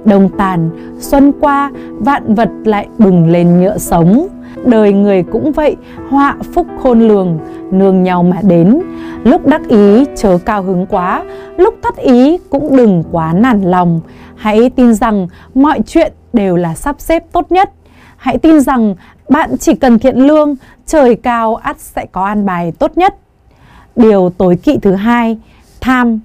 Đông 0.06 0.30
tàn, 0.38 0.70
xuân 1.00 1.32
qua, 1.40 1.72
vạn 2.00 2.36
vật 2.36 2.50
lại 2.66 2.88
bừng 2.98 3.30
lên 3.32 3.62
nhựa 3.62 3.78
sống 3.78 4.28
đời 4.66 4.94
người 4.94 5.24
cũng 5.24 5.52
vậy, 5.52 5.76
họa 6.10 6.36
phúc 6.54 6.68
khôn 6.84 7.08
lường, 7.08 7.40
nương 7.72 8.04
nhau 8.04 8.24
mà 8.24 8.38
đến. 8.42 8.82
Lúc 9.24 9.48
đắc 9.48 9.62
ý, 9.68 10.06
chớ 10.16 10.38
cao 10.46 10.64
hứng 10.64 10.86
quá. 10.86 11.24
Lúc 11.58 11.76
thất 11.84 11.96
ý, 11.98 12.38
cũng 12.50 12.78
đừng 12.78 13.04
quá 13.12 13.34
nản 13.34 13.62
lòng. 13.62 14.02
Hãy 14.36 14.70
tin 14.70 14.94
rằng 14.94 15.28
mọi 15.56 15.80
chuyện 15.88 16.14
đều 16.34 16.56
là 16.56 16.76
sắp 16.76 16.96
xếp 17.00 17.24
tốt 17.32 17.52
nhất. 17.52 17.72
Hãy 18.18 18.38
tin 18.38 18.60
rằng 18.60 18.96
bạn 19.30 19.58
chỉ 19.58 19.76
cần 19.76 20.00
thiện 20.00 20.18
lương, 20.18 20.56
trời 20.86 21.16
cao 21.16 21.56
ắt 21.56 21.80
sẽ 21.80 22.06
có 22.12 22.26
an 22.26 22.46
bài 22.46 22.74
tốt 22.80 22.92
nhất. 22.96 23.16
Điều 23.96 24.32
tối 24.38 24.56
kỵ 24.56 24.78
thứ 24.82 24.92
hai, 24.92 25.38
tham 25.82 26.20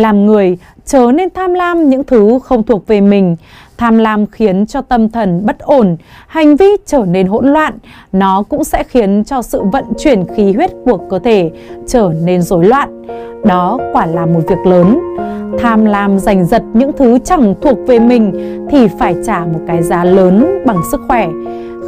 làm 0.00 0.26
người 0.26 0.58
chớ 0.84 1.12
nên 1.14 1.28
tham 1.30 1.54
lam 1.54 1.90
những 1.90 2.04
thứ 2.04 2.38
không 2.44 2.62
thuộc 2.62 2.86
về 2.86 3.00
mình 3.00 3.36
Tham 3.80 3.98
lam 3.98 4.26
khiến 4.26 4.66
cho 4.66 4.80
tâm 4.80 5.08
thần 5.08 5.46
bất 5.46 5.58
ổn, 5.58 5.96
hành 6.26 6.56
vi 6.56 6.66
trở 6.86 7.04
nên 7.08 7.26
hỗn 7.26 7.46
loạn. 7.46 7.78
Nó 8.12 8.42
cũng 8.42 8.64
sẽ 8.64 8.82
khiến 8.82 9.24
cho 9.24 9.42
sự 9.42 9.62
vận 9.72 9.84
chuyển 9.98 10.24
khí 10.36 10.52
huyết 10.52 10.70
của 10.84 10.96
cơ 11.10 11.18
thể 11.18 11.50
trở 11.86 12.12
nên 12.22 12.42
rối 12.42 12.64
loạn. 12.64 13.02
Đó 13.44 13.78
quả 13.92 14.06
là 14.06 14.26
một 14.26 14.40
việc 14.48 14.66
lớn. 14.66 14.98
Tham 15.58 15.84
lam 15.84 16.18
giành 16.18 16.44
giật 16.44 16.62
những 16.74 16.92
thứ 16.98 17.18
chẳng 17.24 17.54
thuộc 17.62 17.78
về 17.86 17.98
mình 17.98 18.32
thì 18.70 18.88
phải 18.98 19.14
trả 19.26 19.40
một 19.40 19.60
cái 19.66 19.82
giá 19.82 20.04
lớn 20.04 20.62
bằng 20.66 20.78
sức 20.90 21.00
khỏe. 21.08 21.28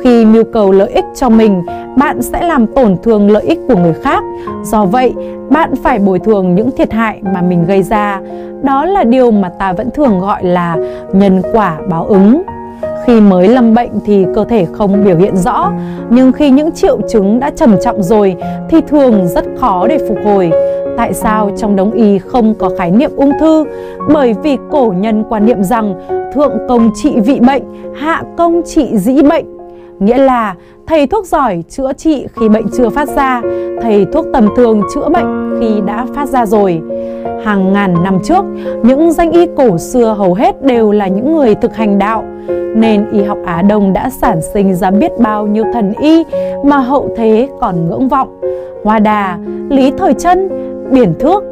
Khi 0.02 0.24
mưu 0.24 0.44
cầu 0.44 0.72
lợi 0.72 0.90
ích 0.90 1.04
cho 1.14 1.28
mình, 1.28 1.62
bạn 1.96 2.22
sẽ 2.22 2.42
làm 2.42 2.66
tổn 2.66 2.96
thương 3.02 3.30
lợi 3.30 3.42
ích 3.42 3.58
của 3.68 3.76
người 3.76 3.94
khác. 4.02 4.24
Do 4.64 4.84
vậy, 4.84 5.14
bạn 5.50 5.74
phải 5.82 5.98
bồi 5.98 6.18
thường 6.18 6.54
những 6.54 6.70
thiệt 6.76 6.92
hại 6.92 7.20
mà 7.34 7.42
mình 7.42 7.64
gây 7.66 7.82
ra. 7.82 8.20
Đó 8.62 8.84
là 8.84 9.04
điều 9.04 9.30
mà 9.30 9.48
ta 9.48 9.72
vẫn 9.72 9.90
thường 9.90 10.20
gọi 10.20 10.44
là 10.44 10.76
nhân 11.12 11.42
quả 11.52 11.78
báo 11.90 12.04
ứng. 12.04 12.42
Khi 13.06 13.20
mới 13.20 13.48
lâm 13.48 13.74
bệnh 13.74 13.90
thì 14.04 14.26
cơ 14.34 14.44
thể 14.44 14.66
không 14.72 15.04
biểu 15.04 15.16
hiện 15.16 15.36
rõ, 15.36 15.72
nhưng 16.10 16.32
khi 16.32 16.50
những 16.50 16.72
triệu 16.72 17.00
chứng 17.08 17.40
đã 17.40 17.50
trầm 17.50 17.76
trọng 17.84 18.02
rồi 18.02 18.36
thì 18.70 18.80
thường 18.80 19.28
rất 19.28 19.44
khó 19.58 19.86
để 19.88 19.98
phục 20.08 20.18
hồi. 20.24 20.50
Tại 20.96 21.14
sao 21.14 21.50
trong 21.56 21.76
đống 21.76 21.90
y 21.90 22.18
không 22.18 22.54
có 22.54 22.70
khái 22.78 22.90
niệm 22.90 23.10
ung 23.16 23.32
thư? 23.40 23.64
Bởi 24.14 24.34
vì 24.42 24.56
cổ 24.70 24.94
nhân 24.96 25.24
quan 25.28 25.46
niệm 25.46 25.62
rằng 25.62 25.94
thượng 26.34 26.52
công 26.68 26.90
trị 26.94 27.20
vị 27.20 27.40
bệnh, 27.40 27.62
hạ 27.94 28.22
công 28.36 28.62
trị 28.64 28.96
dĩ 28.96 29.22
bệnh 29.22 29.51
nghĩa 30.04 30.18
là 30.18 30.54
thầy 30.86 31.06
thuốc 31.06 31.26
giỏi 31.26 31.64
chữa 31.68 31.92
trị 31.92 32.26
khi 32.32 32.48
bệnh 32.48 32.66
chưa 32.76 32.88
phát 32.88 33.08
ra, 33.08 33.42
thầy 33.82 34.06
thuốc 34.12 34.26
tầm 34.32 34.48
thường 34.56 34.82
chữa 34.94 35.08
bệnh 35.08 35.58
khi 35.60 35.80
đã 35.86 36.06
phát 36.14 36.28
ra 36.28 36.46
rồi. 36.46 36.80
Hàng 37.44 37.72
ngàn 37.72 37.94
năm 38.04 38.18
trước, 38.24 38.44
những 38.82 39.12
danh 39.12 39.32
y 39.32 39.46
cổ 39.56 39.78
xưa 39.78 40.14
hầu 40.18 40.34
hết 40.34 40.64
đều 40.64 40.92
là 40.92 41.06
những 41.06 41.36
người 41.36 41.54
thực 41.54 41.76
hành 41.76 41.98
đạo, 41.98 42.24
nên 42.76 43.10
y 43.12 43.22
học 43.22 43.38
Á 43.46 43.62
Đông 43.62 43.92
đã 43.92 44.10
sản 44.10 44.40
sinh 44.54 44.74
ra 44.74 44.90
biết 44.90 45.12
bao 45.18 45.46
nhiêu 45.46 45.64
thần 45.72 45.92
y 46.00 46.24
mà 46.64 46.78
hậu 46.78 47.14
thế 47.16 47.48
còn 47.60 47.88
ngưỡng 47.88 48.08
vọng. 48.08 48.40
Hoa 48.84 48.98
đà, 48.98 49.38
lý 49.68 49.92
thời 49.98 50.14
chân, 50.14 50.48
biển 50.90 51.14
thước, 51.18 51.44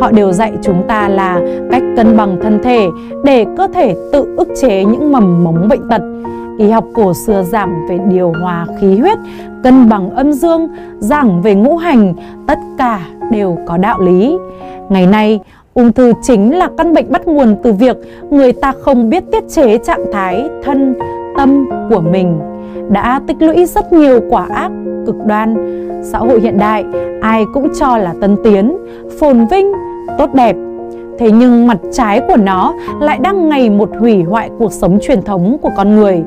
họ 0.00 0.10
đều 0.10 0.32
dạy 0.32 0.52
chúng 0.62 0.82
ta 0.88 1.08
là 1.08 1.40
cách 1.70 1.82
cân 1.96 2.16
bằng 2.16 2.36
thân 2.42 2.60
thể 2.62 2.88
để 3.24 3.46
cơ 3.56 3.66
thể 3.74 3.94
tự 4.12 4.34
ức 4.36 4.48
chế 4.60 4.84
những 4.84 5.12
mầm 5.12 5.44
mống 5.44 5.68
bệnh 5.68 5.88
tật 5.88 6.02
y 6.58 6.70
học 6.70 6.84
cổ 6.94 7.14
xưa 7.14 7.42
giảng 7.42 7.86
về 7.88 7.98
điều 8.10 8.32
hòa 8.42 8.66
khí 8.80 8.98
huyết, 8.98 9.18
cân 9.62 9.88
bằng 9.88 10.10
âm 10.10 10.32
dương, 10.32 10.68
giảng 10.98 11.42
về 11.42 11.54
ngũ 11.54 11.76
hành, 11.76 12.14
tất 12.46 12.58
cả 12.78 13.00
đều 13.30 13.58
có 13.66 13.76
đạo 13.76 14.00
lý. 14.00 14.36
Ngày 14.88 15.06
nay, 15.06 15.40
ung 15.74 15.92
thư 15.92 16.12
chính 16.22 16.58
là 16.58 16.68
căn 16.78 16.94
bệnh 16.94 17.12
bắt 17.12 17.28
nguồn 17.28 17.56
từ 17.62 17.72
việc 17.72 17.96
người 18.30 18.52
ta 18.52 18.72
không 18.80 19.10
biết 19.10 19.24
tiết 19.32 19.44
chế 19.48 19.78
trạng 19.78 20.04
thái 20.12 20.48
thân, 20.64 20.94
tâm 21.36 21.68
của 21.90 22.00
mình, 22.00 22.40
đã 22.90 23.20
tích 23.26 23.36
lũy 23.40 23.66
rất 23.66 23.92
nhiều 23.92 24.20
quả 24.30 24.46
ác, 24.54 24.70
cực 25.06 25.16
đoan. 25.26 25.74
Xã 26.12 26.18
hội 26.18 26.40
hiện 26.40 26.58
đại, 26.58 26.84
ai 27.20 27.44
cũng 27.54 27.68
cho 27.80 27.98
là 27.98 28.14
tân 28.20 28.36
tiến, 28.44 28.76
phồn 29.20 29.46
vinh, 29.50 29.72
tốt 30.18 30.34
đẹp, 30.34 30.56
Thế 31.18 31.30
nhưng 31.30 31.66
mặt 31.66 31.78
trái 31.92 32.20
của 32.28 32.36
nó 32.36 32.74
lại 33.00 33.18
đang 33.18 33.48
ngày 33.48 33.70
một 33.70 33.90
hủy 33.98 34.22
hoại 34.22 34.50
cuộc 34.58 34.72
sống 34.72 34.98
truyền 35.02 35.22
thống 35.22 35.56
của 35.62 35.70
con 35.76 35.96
người. 35.96 36.22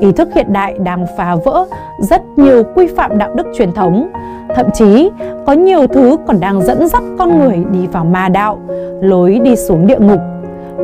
Ý 0.00 0.12
thức 0.12 0.28
hiện 0.34 0.52
đại 0.52 0.74
đang 0.78 1.06
phá 1.16 1.36
vỡ 1.44 1.64
rất 1.98 2.22
nhiều 2.36 2.62
quy 2.74 2.86
phạm 2.86 3.18
đạo 3.18 3.30
đức 3.34 3.46
truyền 3.58 3.72
thống. 3.72 4.08
Thậm 4.56 4.66
chí 4.74 5.10
có 5.46 5.52
nhiều 5.52 5.86
thứ 5.86 6.16
còn 6.26 6.40
đang 6.40 6.62
dẫn 6.62 6.88
dắt 6.88 7.02
con 7.18 7.38
người 7.38 7.64
đi 7.72 7.86
vào 7.86 8.04
ma 8.04 8.28
đạo, 8.28 8.58
lối 9.00 9.40
đi 9.42 9.56
xuống 9.56 9.86
địa 9.86 9.98
ngục. 9.98 10.20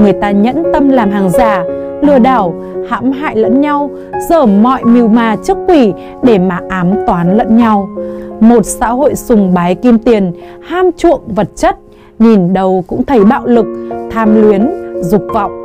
Người 0.00 0.12
ta 0.12 0.31
nhẫn 0.31 0.62
tâm 0.73 0.88
làm 0.88 1.11
hàng 1.11 1.31
giả, 1.31 1.64
lừa 2.02 2.19
đảo, 2.19 2.55
hãm 2.88 3.12
hại 3.12 3.37
lẫn 3.37 3.61
nhau, 3.61 3.90
dở 4.29 4.47
mọi 4.47 4.85
mưu 4.85 5.09
ma 5.09 5.37
trước 5.45 5.57
quỷ 5.69 5.93
để 6.23 6.38
mà 6.38 6.61
ám 6.69 6.95
toán 7.07 7.37
lẫn 7.37 7.57
nhau. 7.57 7.88
Một 8.40 8.62
xã 8.62 8.88
hội 8.88 9.14
sùng 9.14 9.55
bái 9.55 9.75
kim 9.75 9.99
tiền, 9.99 10.33
ham 10.62 10.90
chuộng 10.97 11.21
vật 11.26 11.49
chất, 11.57 11.76
nhìn 12.21 12.53
đâu 12.53 12.85
cũng 12.87 13.05
thấy 13.05 13.25
bạo 13.25 13.47
lực, 13.47 13.67
tham 14.11 14.43
luyến, 14.43 14.71
dục 15.00 15.23
vọng. 15.35 15.62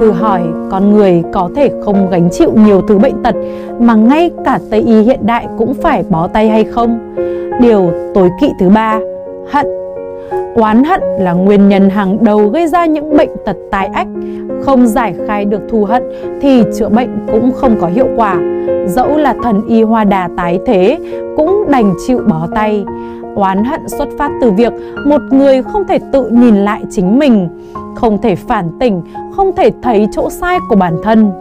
Thử 0.00 0.10
hỏi 0.10 0.42
con 0.70 0.90
người 0.90 1.22
có 1.32 1.50
thể 1.56 1.70
không 1.84 2.10
gánh 2.10 2.28
chịu 2.32 2.50
nhiều 2.66 2.82
thứ 2.88 2.98
bệnh 2.98 3.22
tật 3.22 3.34
mà 3.80 3.94
ngay 3.94 4.30
cả 4.44 4.58
Tây 4.70 4.80
y 4.80 5.02
hiện 5.02 5.20
đại 5.26 5.46
cũng 5.58 5.74
phải 5.74 6.04
bó 6.10 6.28
tay 6.28 6.48
hay 6.48 6.64
không? 6.64 7.14
Điều 7.60 7.90
tối 8.14 8.28
kỵ 8.40 8.50
thứ 8.60 8.68
ba, 8.68 9.00
hận. 9.50 9.66
Oán 10.54 10.84
hận 10.84 11.00
là 11.18 11.32
nguyên 11.32 11.68
nhân 11.68 11.90
hàng 11.90 12.24
đầu 12.24 12.48
gây 12.48 12.66
ra 12.66 12.86
những 12.86 13.16
bệnh 13.16 13.30
tật 13.44 13.56
tai 13.70 13.86
ách. 13.86 14.08
Không 14.62 14.86
giải 14.86 15.14
khai 15.26 15.44
được 15.44 15.60
thù 15.70 15.84
hận 15.84 16.02
thì 16.40 16.62
chữa 16.78 16.88
bệnh 16.88 17.26
cũng 17.32 17.52
không 17.52 17.76
có 17.80 17.86
hiệu 17.86 18.06
quả. 18.16 18.40
Dẫu 18.86 19.16
là 19.16 19.34
thần 19.42 19.62
y 19.68 19.82
hoa 19.82 20.04
đà 20.04 20.28
tái 20.36 20.58
thế 20.66 20.98
cũng 21.36 21.64
đành 21.70 21.94
chịu 22.06 22.20
bó 22.28 22.48
tay 22.54 22.84
oán 23.36 23.64
hận 23.64 23.88
xuất 23.88 24.08
phát 24.18 24.30
từ 24.40 24.50
việc 24.50 24.72
một 25.06 25.22
người 25.30 25.62
không 25.62 25.86
thể 25.88 25.98
tự 26.12 26.28
nhìn 26.28 26.56
lại 26.56 26.82
chính 26.90 27.18
mình, 27.18 27.48
không 27.94 28.22
thể 28.22 28.36
phản 28.36 28.70
tỉnh, 28.80 29.02
không 29.36 29.56
thể 29.56 29.70
thấy 29.82 30.06
chỗ 30.12 30.30
sai 30.30 30.58
của 30.68 30.76
bản 30.76 30.96
thân. 31.02 31.32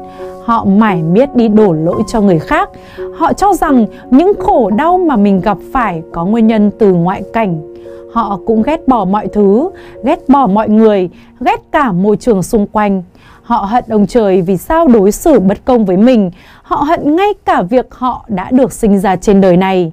Họ 0.46 0.66
mải 0.66 1.04
miết 1.04 1.36
đi 1.36 1.48
đổ 1.48 1.74
lỗi 1.74 2.02
cho 2.08 2.22
người 2.22 2.40
khác. 2.40 2.70
Họ 3.18 3.34
cho 3.34 3.54
rằng 3.54 3.86
những 4.12 4.32
khổ 4.40 4.70
đau 4.70 4.98
mà 4.98 5.16
mình 5.16 5.42
gặp 5.42 5.58
phải 5.74 6.02
có 6.12 6.26
nguyên 6.26 6.48
nhân 6.48 6.72
từ 6.80 6.94
ngoại 6.94 7.24
cảnh. 7.34 7.76
Họ 8.14 8.40
cũng 8.46 8.62
ghét 8.62 8.88
bỏ 8.88 9.06
mọi 9.06 9.28
thứ, 9.28 9.70
ghét 10.04 10.30
bỏ 10.30 10.48
mọi 10.48 10.70
người, 10.70 11.10
ghét 11.40 11.62
cả 11.72 11.92
môi 11.92 12.18
trường 12.18 12.44
xung 12.44 12.68
quanh. 12.68 13.04
Họ 13.44 13.58
hận 13.58 13.84
ông 13.90 14.08
trời 14.08 14.42
vì 14.42 14.58
sao 14.58 14.88
đối 14.88 15.12
xử 15.12 15.40
bất 15.40 15.66
công 15.66 15.86
với 15.86 15.98
mình. 15.98 16.32
Họ 16.64 16.76
hận 16.76 17.16
ngay 17.16 17.34
cả 17.46 17.62
việc 17.62 17.94
họ 17.94 18.26
đã 18.28 18.52
được 18.52 18.74
sinh 18.74 19.00
ra 19.00 19.16
trên 19.16 19.42
đời 19.42 19.58
này. 19.58 19.92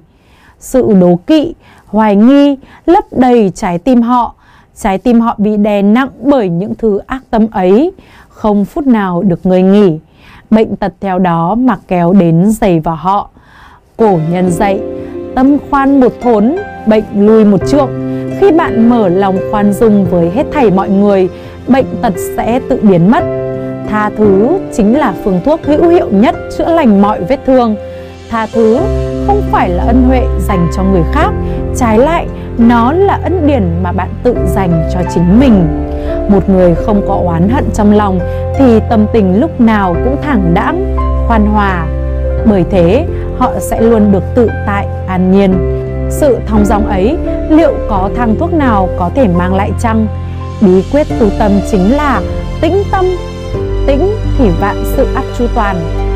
Sự 0.59 0.93
đố 1.01 1.19
kỵ, 1.27 1.53
hoài 1.93 2.15
nghi 2.15 2.57
lấp 2.85 3.03
đầy 3.11 3.51
trái 3.55 3.77
tim 3.77 4.01
họ. 4.01 4.33
Trái 4.75 4.97
tim 4.97 5.19
họ 5.19 5.35
bị 5.37 5.57
đè 5.57 5.81
nặng 5.81 6.09
bởi 6.21 6.49
những 6.49 6.75
thứ 6.75 6.99
ác 7.07 7.23
tâm 7.29 7.47
ấy, 7.51 7.91
không 8.29 8.65
phút 8.65 8.87
nào 8.87 9.23
được 9.23 9.45
người 9.45 9.61
nghỉ. 9.61 9.99
Bệnh 10.49 10.75
tật 10.75 10.93
theo 11.01 11.19
đó 11.19 11.55
mà 11.55 11.77
kéo 11.87 12.13
đến 12.13 12.51
dày 12.51 12.79
vào 12.79 12.95
họ. 12.95 13.29
Cổ 13.97 14.19
nhân 14.31 14.51
dạy, 14.51 14.79
tâm 15.35 15.57
khoan 15.69 15.99
một 15.99 16.13
thốn, 16.21 16.55
bệnh 16.87 17.03
lui 17.15 17.45
một 17.45 17.67
trượng. 17.67 17.89
Khi 18.39 18.51
bạn 18.51 18.89
mở 18.89 19.07
lòng 19.07 19.37
khoan 19.51 19.73
dung 19.73 20.05
với 20.05 20.29
hết 20.29 20.45
thảy 20.53 20.71
mọi 20.71 20.89
người, 20.89 21.29
bệnh 21.67 21.85
tật 22.01 22.13
sẽ 22.37 22.59
tự 22.69 22.79
biến 22.81 23.11
mất. 23.11 23.23
Tha 23.89 24.09
thứ 24.17 24.59
chính 24.73 24.97
là 24.97 25.13
phương 25.23 25.39
thuốc 25.45 25.59
hữu 25.63 25.89
hiệu 25.89 26.07
nhất 26.11 26.35
chữa 26.57 26.75
lành 26.75 27.01
mọi 27.01 27.23
vết 27.23 27.39
thương. 27.45 27.75
Tha 28.29 28.47
thứ 28.53 28.79
không 29.27 29.41
phải 29.51 29.69
là 29.69 29.83
ân 29.83 30.03
huệ 30.07 30.21
dành 30.47 30.67
cho 30.75 30.83
người 30.83 31.03
khác 31.11 31.31
trái 31.75 31.97
lại 31.97 32.27
nó 32.57 32.91
là 32.91 33.19
ân 33.23 33.47
điển 33.47 33.63
mà 33.83 33.91
bạn 33.91 34.09
tự 34.23 34.35
dành 34.45 34.89
cho 34.93 34.99
chính 35.13 35.39
mình. 35.39 35.67
Một 36.29 36.49
người 36.49 36.75
không 36.75 37.01
có 37.07 37.21
oán 37.25 37.49
hận 37.49 37.63
trong 37.73 37.91
lòng 37.91 38.19
thì 38.57 38.79
tâm 38.89 39.05
tình 39.13 39.39
lúc 39.39 39.61
nào 39.61 39.95
cũng 40.03 40.17
thẳng 40.21 40.51
đãng 40.53 40.95
khoan 41.27 41.45
hòa. 41.45 41.85
Bởi 42.45 42.65
thế 42.71 43.05
họ 43.37 43.51
sẽ 43.59 43.81
luôn 43.81 44.11
được 44.11 44.23
tự 44.35 44.49
tại 44.67 44.87
an 45.07 45.31
nhiên. 45.31 45.53
Sự 46.09 46.37
thong 46.47 46.65
dong 46.65 46.87
ấy 46.87 47.17
liệu 47.49 47.73
có 47.89 48.09
thang 48.15 48.35
thuốc 48.39 48.53
nào 48.53 48.89
có 48.99 49.09
thể 49.15 49.27
mang 49.27 49.55
lại 49.55 49.71
chăng? 49.79 50.07
Bí 50.61 50.83
quyết 50.91 51.07
tu 51.19 51.27
tâm 51.39 51.51
chính 51.71 51.91
là 51.91 52.21
tĩnh 52.61 52.83
tâm. 52.91 53.05
Tĩnh 53.87 54.15
thì 54.37 54.49
vạn 54.59 54.83
sự 54.85 55.07
ắt 55.15 55.23
chu 55.37 55.45
toàn. 55.55 55.75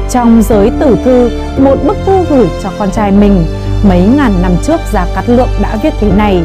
Trong 0.10 0.42
giới 0.42 0.72
tử 0.80 0.98
thư, 1.06 1.30
một 1.58 1.76
bức 1.88 1.98
thư 2.06 2.24
gửi 2.30 2.48
cho 2.64 2.70
con 2.80 2.92
trai 2.92 3.12
mình 3.12 3.46
mấy 3.89 4.01
ngàn 4.17 4.41
năm 4.41 4.51
trước 4.63 4.79
Gia 4.91 5.06
Cát 5.15 5.29
Lượng 5.29 5.50
đã 5.62 5.77
viết 5.84 5.94
thế 6.00 6.12
này 6.17 6.44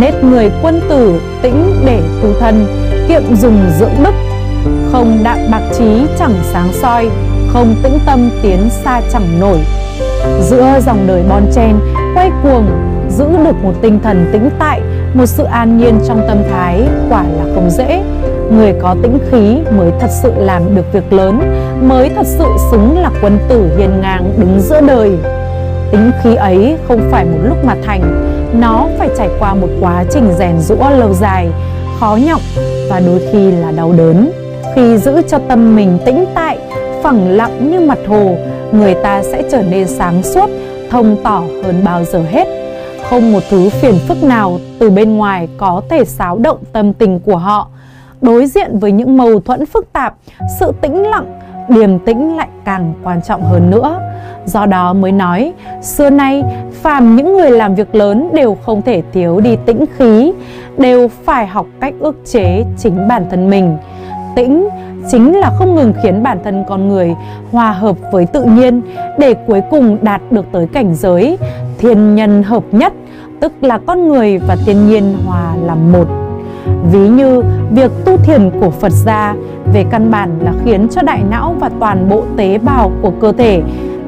Nết 0.00 0.24
người 0.24 0.50
quân 0.62 0.80
tử 0.88 1.20
tĩnh 1.42 1.82
để 1.86 2.02
tu 2.22 2.28
thân, 2.40 2.66
kiệm 3.08 3.36
dùng 3.36 3.60
dưỡng 3.78 4.04
đức. 4.04 4.14
Không 4.92 5.18
đạm 5.24 5.38
bạc 5.50 5.62
trí 5.78 6.06
chẳng 6.18 6.34
sáng 6.42 6.72
soi, 6.72 7.10
không 7.48 7.74
tĩnh 7.82 7.98
tâm 8.06 8.30
tiến 8.42 8.58
xa 8.70 9.00
chẳng 9.12 9.40
nổi. 9.40 9.58
Giữa 10.40 10.80
dòng 10.86 11.06
đời 11.06 11.22
bon 11.28 11.42
chen, 11.54 11.76
quay 12.14 12.30
cuồng, 12.42 12.66
giữ 13.10 13.24
được 13.44 13.56
một 13.62 13.72
tinh 13.82 14.00
thần 14.02 14.30
tĩnh 14.32 14.50
tại, 14.58 14.80
một 15.14 15.26
sự 15.26 15.44
an 15.44 15.78
nhiên 15.78 15.98
trong 16.06 16.24
tâm 16.28 16.38
thái 16.50 16.82
quả 17.10 17.22
là 17.22 17.44
không 17.54 17.70
dễ. 17.70 18.02
Người 18.50 18.74
có 18.82 18.96
tĩnh 19.02 19.18
khí 19.30 19.58
mới 19.76 19.90
thật 20.00 20.10
sự 20.22 20.32
làm 20.36 20.74
được 20.74 20.92
việc 20.92 21.12
lớn, 21.12 21.40
mới 21.88 22.10
thật 22.16 22.26
sự 22.26 22.46
xứng 22.70 22.98
là 22.98 23.10
quân 23.22 23.38
tử 23.48 23.70
hiền 23.76 24.00
ngang 24.00 24.34
đứng 24.38 24.60
giữa 24.60 24.80
đời. 24.80 25.18
Tính 25.92 26.10
khí 26.22 26.34
ấy 26.34 26.76
không 26.88 27.08
phải 27.10 27.24
một 27.24 27.38
lúc 27.42 27.64
mà 27.64 27.76
thành, 27.84 28.02
nó 28.60 28.86
phải 28.98 29.08
trải 29.16 29.28
qua 29.38 29.54
một 29.54 29.68
quá 29.80 30.04
trình 30.10 30.32
rèn 30.38 30.60
rũa 30.60 30.90
lâu 30.90 31.12
dài, 31.14 31.48
khó 32.00 32.18
nhọc 32.26 32.40
và 32.90 33.00
đôi 33.00 33.20
khi 33.32 33.50
là 33.50 33.70
đau 33.70 33.92
đớn. 33.92 34.30
Khi 34.74 34.98
giữ 34.98 35.22
cho 35.28 35.38
tâm 35.48 35.76
mình 35.76 35.98
tĩnh 36.04 36.24
tại, 36.34 36.58
phẳng 37.02 37.28
lặng 37.28 37.70
như 37.70 37.80
mặt 37.80 37.98
hồ, 38.08 38.36
người 38.72 38.94
ta 38.94 39.22
sẽ 39.22 39.42
trở 39.50 39.62
nên 39.62 39.88
sáng 39.88 40.22
suốt, 40.22 40.50
thông 40.90 41.16
tỏ 41.22 41.42
hơn 41.64 41.84
bao 41.84 42.04
giờ 42.04 42.22
hết. 42.30 42.48
Không 43.10 43.32
một 43.32 43.42
thứ 43.50 43.68
phiền 43.68 43.94
phức 44.08 44.24
nào 44.24 44.58
từ 44.78 44.90
bên 44.90 45.16
ngoài 45.16 45.48
có 45.56 45.82
thể 45.90 46.04
xáo 46.04 46.38
động 46.38 46.58
tâm 46.72 46.92
tình 46.92 47.20
của 47.20 47.36
họ 47.36 47.68
đối 48.20 48.46
diện 48.46 48.78
với 48.78 48.92
những 48.92 49.16
mâu 49.16 49.40
thuẫn 49.40 49.66
phức 49.66 49.92
tạp, 49.92 50.14
sự 50.60 50.72
tĩnh 50.80 51.02
lặng, 51.02 51.38
điềm 51.68 51.98
tĩnh 51.98 52.36
lại 52.36 52.48
càng 52.64 52.94
quan 53.02 53.22
trọng 53.22 53.42
hơn 53.42 53.70
nữa. 53.70 53.98
Do 54.44 54.66
đó 54.66 54.92
mới 54.92 55.12
nói, 55.12 55.52
xưa 55.82 56.10
nay 56.10 56.42
phàm 56.82 57.16
những 57.16 57.36
người 57.36 57.50
làm 57.50 57.74
việc 57.74 57.94
lớn 57.94 58.30
đều 58.32 58.56
không 58.66 58.82
thể 58.82 59.02
thiếu 59.12 59.40
đi 59.40 59.56
tĩnh 59.66 59.84
khí, 59.96 60.32
đều 60.78 61.08
phải 61.24 61.46
học 61.46 61.66
cách 61.80 61.94
ước 62.00 62.16
chế 62.24 62.64
chính 62.78 63.08
bản 63.08 63.26
thân 63.30 63.50
mình. 63.50 63.76
Tĩnh 64.36 64.68
chính 65.10 65.36
là 65.36 65.50
không 65.58 65.74
ngừng 65.74 65.92
khiến 66.02 66.22
bản 66.22 66.38
thân 66.44 66.64
con 66.68 66.88
người 66.88 67.14
hòa 67.52 67.72
hợp 67.72 67.96
với 68.12 68.26
tự 68.26 68.44
nhiên 68.44 68.82
để 69.18 69.34
cuối 69.34 69.62
cùng 69.70 69.98
đạt 70.02 70.20
được 70.30 70.44
tới 70.52 70.66
cảnh 70.66 70.94
giới 70.94 71.38
thiên 71.78 72.14
nhân 72.14 72.42
hợp 72.42 72.64
nhất, 72.72 72.92
tức 73.40 73.52
là 73.60 73.78
con 73.78 74.08
người 74.08 74.38
và 74.38 74.56
thiên 74.66 74.88
nhiên 74.88 75.16
hòa 75.26 75.54
làm 75.66 75.92
một. 75.92 76.23
Ví 76.92 77.08
như 77.08 77.42
việc 77.70 77.90
tu 78.04 78.16
thiền 78.16 78.50
của 78.60 78.70
Phật 78.70 78.92
gia 78.92 79.34
về 79.72 79.84
căn 79.90 80.10
bản 80.10 80.38
là 80.40 80.52
khiến 80.64 80.88
cho 80.88 81.02
đại 81.02 81.22
não 81.30 81.56
và 81.60 81.70
toàn 81.80 82.08
bộ 82.08 82.22
tế 82.36 82.58
bào 82.58 82.92
của 83.02 83.12
cơ 83.20 83.32
thể 83.32 83.62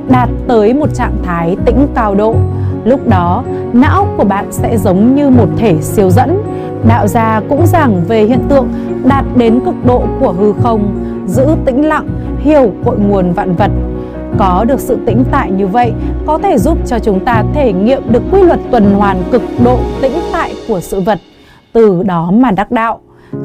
đạt 0.09 0.29
tới 0.49 0.75
một 0.75 0.95
trạng 0.95 1.17
thái 1.23 1.57
tĩnh 1.65 1.87
cao 1.95 2.15
độ. 2.15 2.35
Lúc 2.85 3.09
đó, 3.09 3.45
não 3.73 4.07
của 4.17 4.25
bạn 4.25 4.47
sẽ 4.51 4.79
giống 4.79 5.15
như 5.15 5.31
một 5.31 5.49
thể 5.57 5.77
siêu 5.81 6.11
dẫn. 6.11 6.43
Đạo 6.89 7.07
gia 7.07 7.41
cũng 7.49 7.67
giảng 7.67 8.05
về 8.09 8.25
hiện 8.25 8.41
tượng 8.49 8.69
đạt 9.05 9.25
đến 9.37 9.61
cực 9.65 9.75
độ 9.87 10.03
của 10.21 10.33
hư 10.33 10.53
không, 10.63 10.95
giữ 11.27 11.47
tĩnh 11.65 11.89
lặng, 11.89 12.09
hiểu 12.41 12.71
cội 12.85 12.99
nguồn 12.99 13.33
vạn 13.33 13.55
vật. 13.55 13.71
Có 14.39 14.65
được 14.69 14.81
sự 14.81 14.99
tĩnh 15.07 15.25
tại 15.31 15.51
như 15.51 15.67
vậy 15.67 15.93
có 16.27 16.39
thể 16.39 16.59
giúp 16.59 16.79
cho 16.87 16.99
chúng 16.99 17.25
ta 17.25 17.45
thể 17.55 17.73
nghiệm 17.73 18.03
được 18.13 18.23
quy 18.33 18.43
luật 18.43 18.61
tuần 18.71 18.95
hoàn 18.95 19.23
cực 19.33 19.43
độ 19.65 19.79
tĩnh 20.03 20.13
tại 20.33 20.55
của 20.69 20.81
sự 20.81 21.01
vật, 21.01 21.19
từ 21.77 22.03
đó 22.03 22.31
mà 22.31 22.51
đắc 22.51 22.71
đạo. 22.71 23.01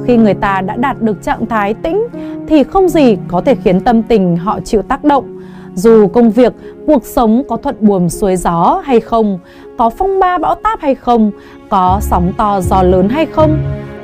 Khi 0.06 0.18
người 0.18 0.34
ta 0.34 0.62
đã 0.62 0.76
đạt 0.76 1.02
được 1.02 1.24
trạng 1.24 1.46
thái 1.46 1.74
tĩnh 1.74 2.08
thì 2.48 2.64
không 2.64 2.90
gì 2.90 3.18
có 3.28 3.42
thể 3.42 3.56
khiến 3.56 3.80
tâm 3.80 4.04
tình 4.04 4.38
họ 4.38 4.60
chịu 4.60 4.82
tác 4.82 5.04
động. 5.04 5.40
Dù 5.76 6.08
công 6.08 6.32
việc, 6.32 6.54
cuộc 6.88 7.06
sống 7.06 7.44
có 7.50 7.58
thuận 7.58 7.76
buồm 7.80 8.10
xuôi 8.10 8.36
gió 8.36 8.82
hay 8.86 9.00
không, 9.00 9.40
có 9.78 9.90
phong 9.90 10.20
ba 10.20 10.38
bão 10.38 10.56
táp 10.56 10.82
hay 10.82 10.96
không, 10.96 11.32
có 11.70 12.00
sóng 12.02 12.32
to 12.38 12.62
gió 12.62 12.84
lớn 12.84 13.10
hay 13.10 13.26
không, 13.26 13.58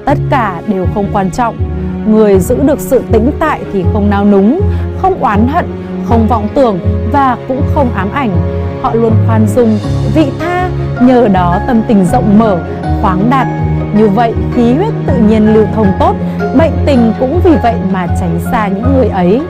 tất 0.06 0.18
cả 0.30 0.62
đều 0.68 0.86
không 0.94 1.06
quan 1.14 1.32
trọng. 1.32 1.56
Người 2.08 2.40
giữ 2.40 2.56
được 2.64 2.80
sự 2.80 3.02
tĩnh 3.12 3.32
tại 3.40 3.62
thì 3.74 3.84
không 3.94 4.10
nao 4.10 4.26
núng, 4.26 4.62
không 4.98 5.20
oán 5.20 5.48
hận, 5.48 5.66
không 6.06 6.28
vọng 6.28 6.48
tưởng 6.56 6.80
và 7.12 7.38
cũng 7.48 7.62
không 7.74 7.90
ám 7.96 8.10
ảnh. 8.14 8.32
Họ 8.82 8.94
luôn 8.94 9.14
khoan 9.28 9.48
dung, 9.56 9.78
vị 10.16 10.26
tha, 10.40 10.70
nhờ 11.02 11.28
đó 11.28 11.60
tâm 11.68 11.82
tình 11.88 12.06
rộng 12.06 12.40
mở, 12.40 12.60
khoáng 13.02 13.30
đạt. 13.30 13.48
Như 13.96 14.08
vậy 14.08 14.34
khí 14.56 14.74
huyết 14.74 14.94
tự 15.08 15.14
nhiên 15.30 15.54
lưu 15.54 15.66
thông 15.76 15.88
tốt, 16.00 16.16
bệnh 16.58 16.72
tình 16.86 17.14
cũng 17.20 17.40
vì 17.44 17.52
vậy 17.64 17.76
mà 17.94 18.08
tránh 18.20 18.40
xa 18.52 18.68
những 18.68 18.96
người 18.98 19.08
ấy. 19.08 19.42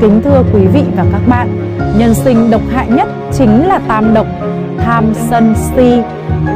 Kính 0.00 0.20
thưa 0.24 0.42
quý 0.52 0.60
vị 0.66 0.82
và 0.96 1.04
các 1.12 1.20
bạn, 1.28 1.48
nhân 1.98 2.14
sinh 2.14 2.50
độc 2.50 2.62
hại 2.72 2.86
nhất 2.90 3.08
chính 3.32 3.66
là 3.66 3.80
tam 3.88 4.14
độc, 4.14 4.26
tham, 4.78 5.04
sân, 5.30 5.54
si. 5.76 6.00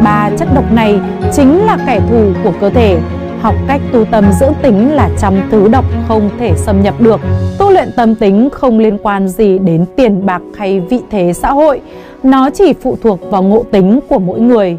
Ba 0.04 0.30
chất 0.38 0.48
độc 0.54 0.72
này 0.72 1.00
chính 1.32 1.66
là 1.66 1.78
kẻ 1.86 2.00
thù 2.10 2.24
của 2.44 2.52
cơ 2.60 2.70
thể, 2.70 2.98
học 3.40 3.54
cách 3.68 3.80
tu 3.92 4.04
tâm 4.04 4.24
dưỡng 4.40 4.54
tính 4.62 4.92
là 4.92 5.10
trăm 5.18 5.34
thứ 5.50 5.68
độc 5.68 5.84
không 6.08 6.30
thể 6.38 6.52
xâm 6.56 6.82
nhập 6.82 6.94
được. 7.00 7.20
Tu 7.58 7.70
luyện 7.70 7.88
tâm 7.96 8.14
tính 8.14 8.48
không 8.52 8.78
liên 8.78 8.98
quan 9.02 9.28
gì 9.28 9.58
đến 9.58 9.84
tiền 9.96 10.26
bạc 10.26 10.42
hay 10.56 10.80
vị 10.80 11.00
thế 11.10 11.32
xã 11.32 11.52
hội, 11.52 11.80
nó 12.22 12.50
chỉ 12.50 12.72
phụ 12.82 12.96
thuộc 13.02 13.30
vào 13.30 13.42
ngộ 13.42 13.64
tính 13.70 14.00
của 14.08 14.18
mỗi 14.18 14.40
người. 14.40 14.76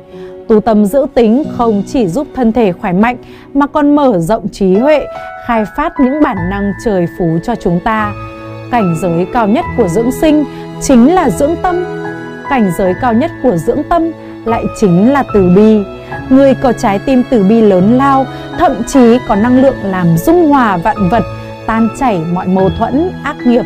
Tu 0.47 0.59
tâm 0.59 0.85
giữ 0.85 1.05
tính 1.13 1.43
không 1.57 1.83
chỉ 1.87 2.07
giúp 2.07 2.27
thân 2.35 2.51
thể 2.51 2.71
khỏe 2.71 2.93
mạnh 2.93 3.17
mà 3.53 3.67
còn 3.67 3.95
mở 3.95 4.19
rộng 4.19 4.49
trí 4.49 4.75
huệ, 4.75 5.05
khai 5.47 5.63
phát 5.77 5.93
những 5.99 6.23
bản 6.23 6.37
năng 6.49 6.71
trời 6.85 7.07
phú 7.19 7.25
cho 7.43 7.55
chúng 7.55 7.79
ta. 7.83 8.13
Cảnh 8.71 8.95
giới 9.01 9.27
cao 9.33 9.47
nhất 9.47 9.65
của 9.77 9.87
dưỡng 9.87 10.11
sinh 10.11 10.45
chính 10.81 11.15
là 11.15 11.29
dưỡng 11.29 11.55
tâm. 11.61 11.85
Cảnh 12.49 12.71
giới 12.77 12.93
cao 13.01 13.13
nhất 13.13 13.31
của 13.43 13.57
dưỡng 13.57 13.81
tâm 13.89 14.11
lại 14.45 14.63
chính 14.79 15.11
là 15.11 15.23
từ 15.33 15.49
bi. 15.55 15.83
Người 16.29 16.55
có 16.61 16.73
trái 16.73 16.99
tim 16.99 17.23
từ 17.29 17.43
bi 17.43 17.61
lớn 17.61 17.97
lao, 17.97 18.25
thậm 18.59 18.83
chí 18.87 19.17
có 19.27 19.35
năng 19.35 19.61
lượng 19.61 19.77
làm 19.83 20.17
dung 20.17 20.49
hòa 20.49 20.77
vạn 20.77 21.09
vật, 21.09 21.23
tan 21.65 21.89
chảy 21.99 22.19
mọi 22.33 22.47
mâu 22.47 22.69
thuẫn, 22.77 23.11
ác 23.23 23.35
nghiệp. 23.45 23.63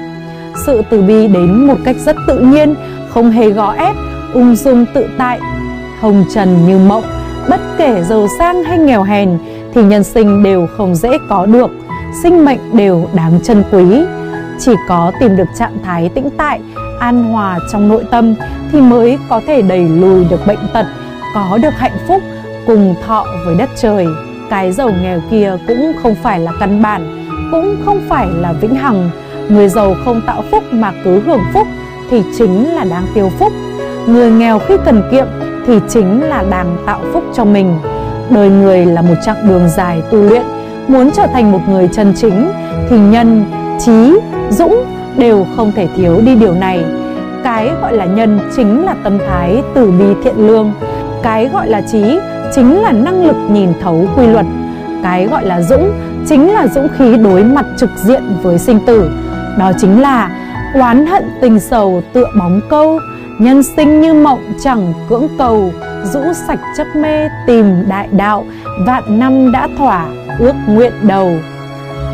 Sự 0.65 0.81
từ 0.89 1.01
bi 1.01 1.27
đến 1.27 1.67
một 1.67 1.77
cách 1.85 1.95
rất 2.05 2.15
tự 2.27 2.39
nhiên, 2.39 2.75
không 3.09 3.31
hề 3.31 3.50
gò 3.50 3.73
ép, 3.73 3.95
ung 4.33 4.55
dung 4.55 4.85
tự 4.93 5.07
tại, 5.17 5.39
hồng 6.01 6.25
trần 6.34 6.67
như 6.67 6.77
mộng, 6.77 7.03
bất 7.50 7.60
kể 7.77 8.03
giàu 8.03 8.27
sang 8.39 8.63
hay 8.63 8.77
nghèo 8.77 9.03
hèn 9.03 9.38
thì 9.74 9.84
nhân 9.84 10.03
sinh 10.03 10.43
đều 10.43 10.67
không 10.77 10.96
dễ 10.96 11.10
có 11.29 11.46
được, 11.46 11.72
sinh 12.24 12.46
mệnh 12.46 12.60
đều 12.74 13.08
đáng 13.13 13.39
trân 13.43 13.63
quý. 13.72 14.03
Chỉ 14.60 14.72
có 14.88 15.12
tìm 15.20 15.36
được 15.36 15.48
trạng 15.58 15.77
thái 15.84 16.10
tĩnh 16.10 16.29
tại, 16.38 16.60
an 17.00 17.24
hòa 17.24 17.60
trong 17.72 17.89
nội 17.89 18.03
tâm 18.12 18.36
thì 18.72 18.81
mới 18.81 19.17
có 19.29 19.41
thể 19.48 19.62
đẩy 19.62 19.84
lùi 19.89 20.24
được 20.24 20.48
bệnh 20.48 20.60
tật, 20.74 20.86
có 21.36 21.58
được 21.62 21.74
hạnh 21.77 21.98
phúc 22.08 22.22
cùng 22.67 22.96
thọ 23.05 23.25
với 23.46 23.55
đất 23.55 23.70
trời. 23.75 24.08
Cái 24.50 24.72
giàu 24.72 24.91
nghèo 25.01 25.20
kia 25.31 25.58
cũng 25.67 25.91
không 26.03 26.15
phải 26.15 26.39
là 26.39 26.51
căn 26.60 26.81
bản, 26.81 27.27
cũng 27.51 27.75
không 27.86 28.01
phải 28.10 28.27
là 28.39 28.53
vĩnh 28.53 28.75
hằng. 28.75 29.10
Người 29.50 29.70
giàu 29.70 29.96
không 30.05 30.22
tạo 30.27 30.43
phúc 30.51 30.63
mà 30.72 30.93
cứ 31.03 31.22
hưởng 31.25 31.43
phúc 31.53 31.67
thì 32.10 32.24
chính 32.38 32.75
là 32.75 32.84
đang 32.84 33.08
tiêu 33.13 33.31
phúc. 33.39 33.53
Người 34.08 34.31
nghèo 34.31 34.60
khi 34.60 34.75
cần 34.86 35.03
kiệm 35.12 35.27
thì 35.68 35.80
chính 35.89 36.22
là 36.22 36.44
đang 36.50 36.77
tạo 36.86 37.00
phúc 37.13 37.24
cho 37.34 37.46
mình. 37.46 37.80
Đời 38.30 38.50
người 38.50 38.86
là 38.86 39.01
một 39.01 39.15
chặng 39.25 39.48
đường 39.48 39.70
dài 39.70 40.01
tu 40.12 40.18
luyện, 40.18 40.41
muốn 40.88 41.12
trở 41.12 41.27
thành 41.34 41.51
một 41.51 41.60
người 41.70 41.89
chân 41.94 42.13
chính 42.15 42.51
thì 42.89 42.98
nhân, 43.00 43.45
trí, 43.86 44.19
dũng 44.50 44.86
đều 45.17 45.45
không 45.56 45.71
thể 45.76 45.88
thiếu 45.95 46.21
đi 46.26 46.36
điều 46.36 46.54
này. 46.54 46.84
Cái 47.43 47.71
gọi 47.82 47.97
là 47.97 48.06
nhân 48.06 48.39
chính 48.56 48.86
là 48.86 48.95
tâm 49.04 49.17
thái 49.28 49.62
từ 49.74 49.91
bi 49.91 50.06
thiện 50.24 50.47
lương. 50.47 50.74
Cái 51.24 51.50
gọi 51.54 51.69
là 51.69 51.82
trí 51.91 52.19
chính 52.56 52.82
là 52.82 52.91
năng 52.91 53.26
lực 53.26 53.36
nhìn 53.52 53.69
thấu 53.82 54.06
quy 54.17 54.28
luật. 54.28 54.45
Cái 55.04 55.28
gọi 55.28 55.45
là 55.45 55.62
dũng 55.62 55.91
chính 56.28 56.54
là 56.54 56.67
dũng 56.67 56.88
khí 56.97 57.17
đối 57.17 57.43
mặt 57.43 57.65
trực 57.78 57.89
diện 57.95 58.24
với 58.41 58.60
sinh 58.60 58.80
tử. 58.86 59.12
Đó 59.60 59.71
chính 59.82 60.02
là 60.02 60.30
oán 60.74 61.06
hận 61.06 61.24
tình 61.41 61.60
sầu 61.60 62.02
tựa 62.13 62.28
bóng 62.39 62.62
câu, 62.69 63.00
nhân 63.41 63.63
sinh 63.63 64.01
như 64.01 64.13
mộng 64.13 64.54
chẳng 64.63 64.93
cưỡng 65.10 65.27
cầu, 65.38 65.71
rũ 66.04 66.19
sạch 66.47 66.60
chấp 66.77 66.88
mê 66.95 67.30
tìm 67.47 67.65
đại 67.89 68.08
đạo, 68.12 68.45
vạn 68.86 69.19
năm 69.19 69.51
đã 69.51 69.67
thỏa 69.77 70.08
ước 70.39 70.54
nguyện 70.67 70.93
đầu. 71.01 71.32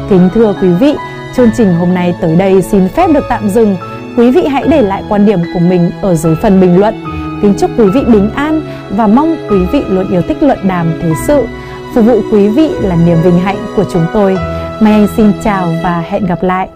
Kính 0.10 0.30
thưa 0.34 0.56
quý 0.62 0.68
vị, 0.80 0.96
chương 1.36 1.50
trình 1.58 1.74
hôm 1.74 1.94
nay 1.94 2.16
tới 2.22 2.36
đây 2.36 2.62
xin 2.62 2.88
phép 2.88 3.08
được 3.14 3.24
tạm 3.30 3.50
dừng. 3.50 3.78
Quý 4.18 4.32
vị 4.32 4.46
hãy 4.46 4.66
để 4.70 4.82
lại 4.82 5.04
quan 5.10 5.26
điểm 5.26 5.40
của 5.54 5.60
mình 5.60 5.92
ở 6.02 6.16
dưới 6.16 6.36
phần 6.42 6.62
bình 6.62 6.80
luận. 6.80 7.04
Kính 7.42 7.54
chúc 7.60 7.72
quý 7.78 7.86
vị 7.94 8.02
bình 8.08 8.30
an 8.36 8.62
và 8.90 9.08
mong 9.08 9.36
quý 9.50 9.58
vị 9.72 9.84
luôn 9.88 10.12
yêu 10.12 10.22
thích 10.22 10.44
luận 10.44 10.60
đàm 10.68 10.94
thế 11.02 11.14
sự. 11.28 11.46
Phục 11.96 12.06
vụ 12.06 12.22
quý 12.32 12.48
vị 12.48 12.70
là 12.82 12.96
niềm 13.06 13.18
vinh 13.24 13.40
hạnh 13.40 13.58
của 13.76 13.84
chúng 13.94 14.06
tôi. 14.14 14.38
Mai 14.82 14.94
Anh 14.94 15.08
xin 15.18 15.32
chào 15.44 15.68
và 15.84 16.04
hẹn 16.10 16.26
gặp 16.26 16.44
lại. 16.44 16.70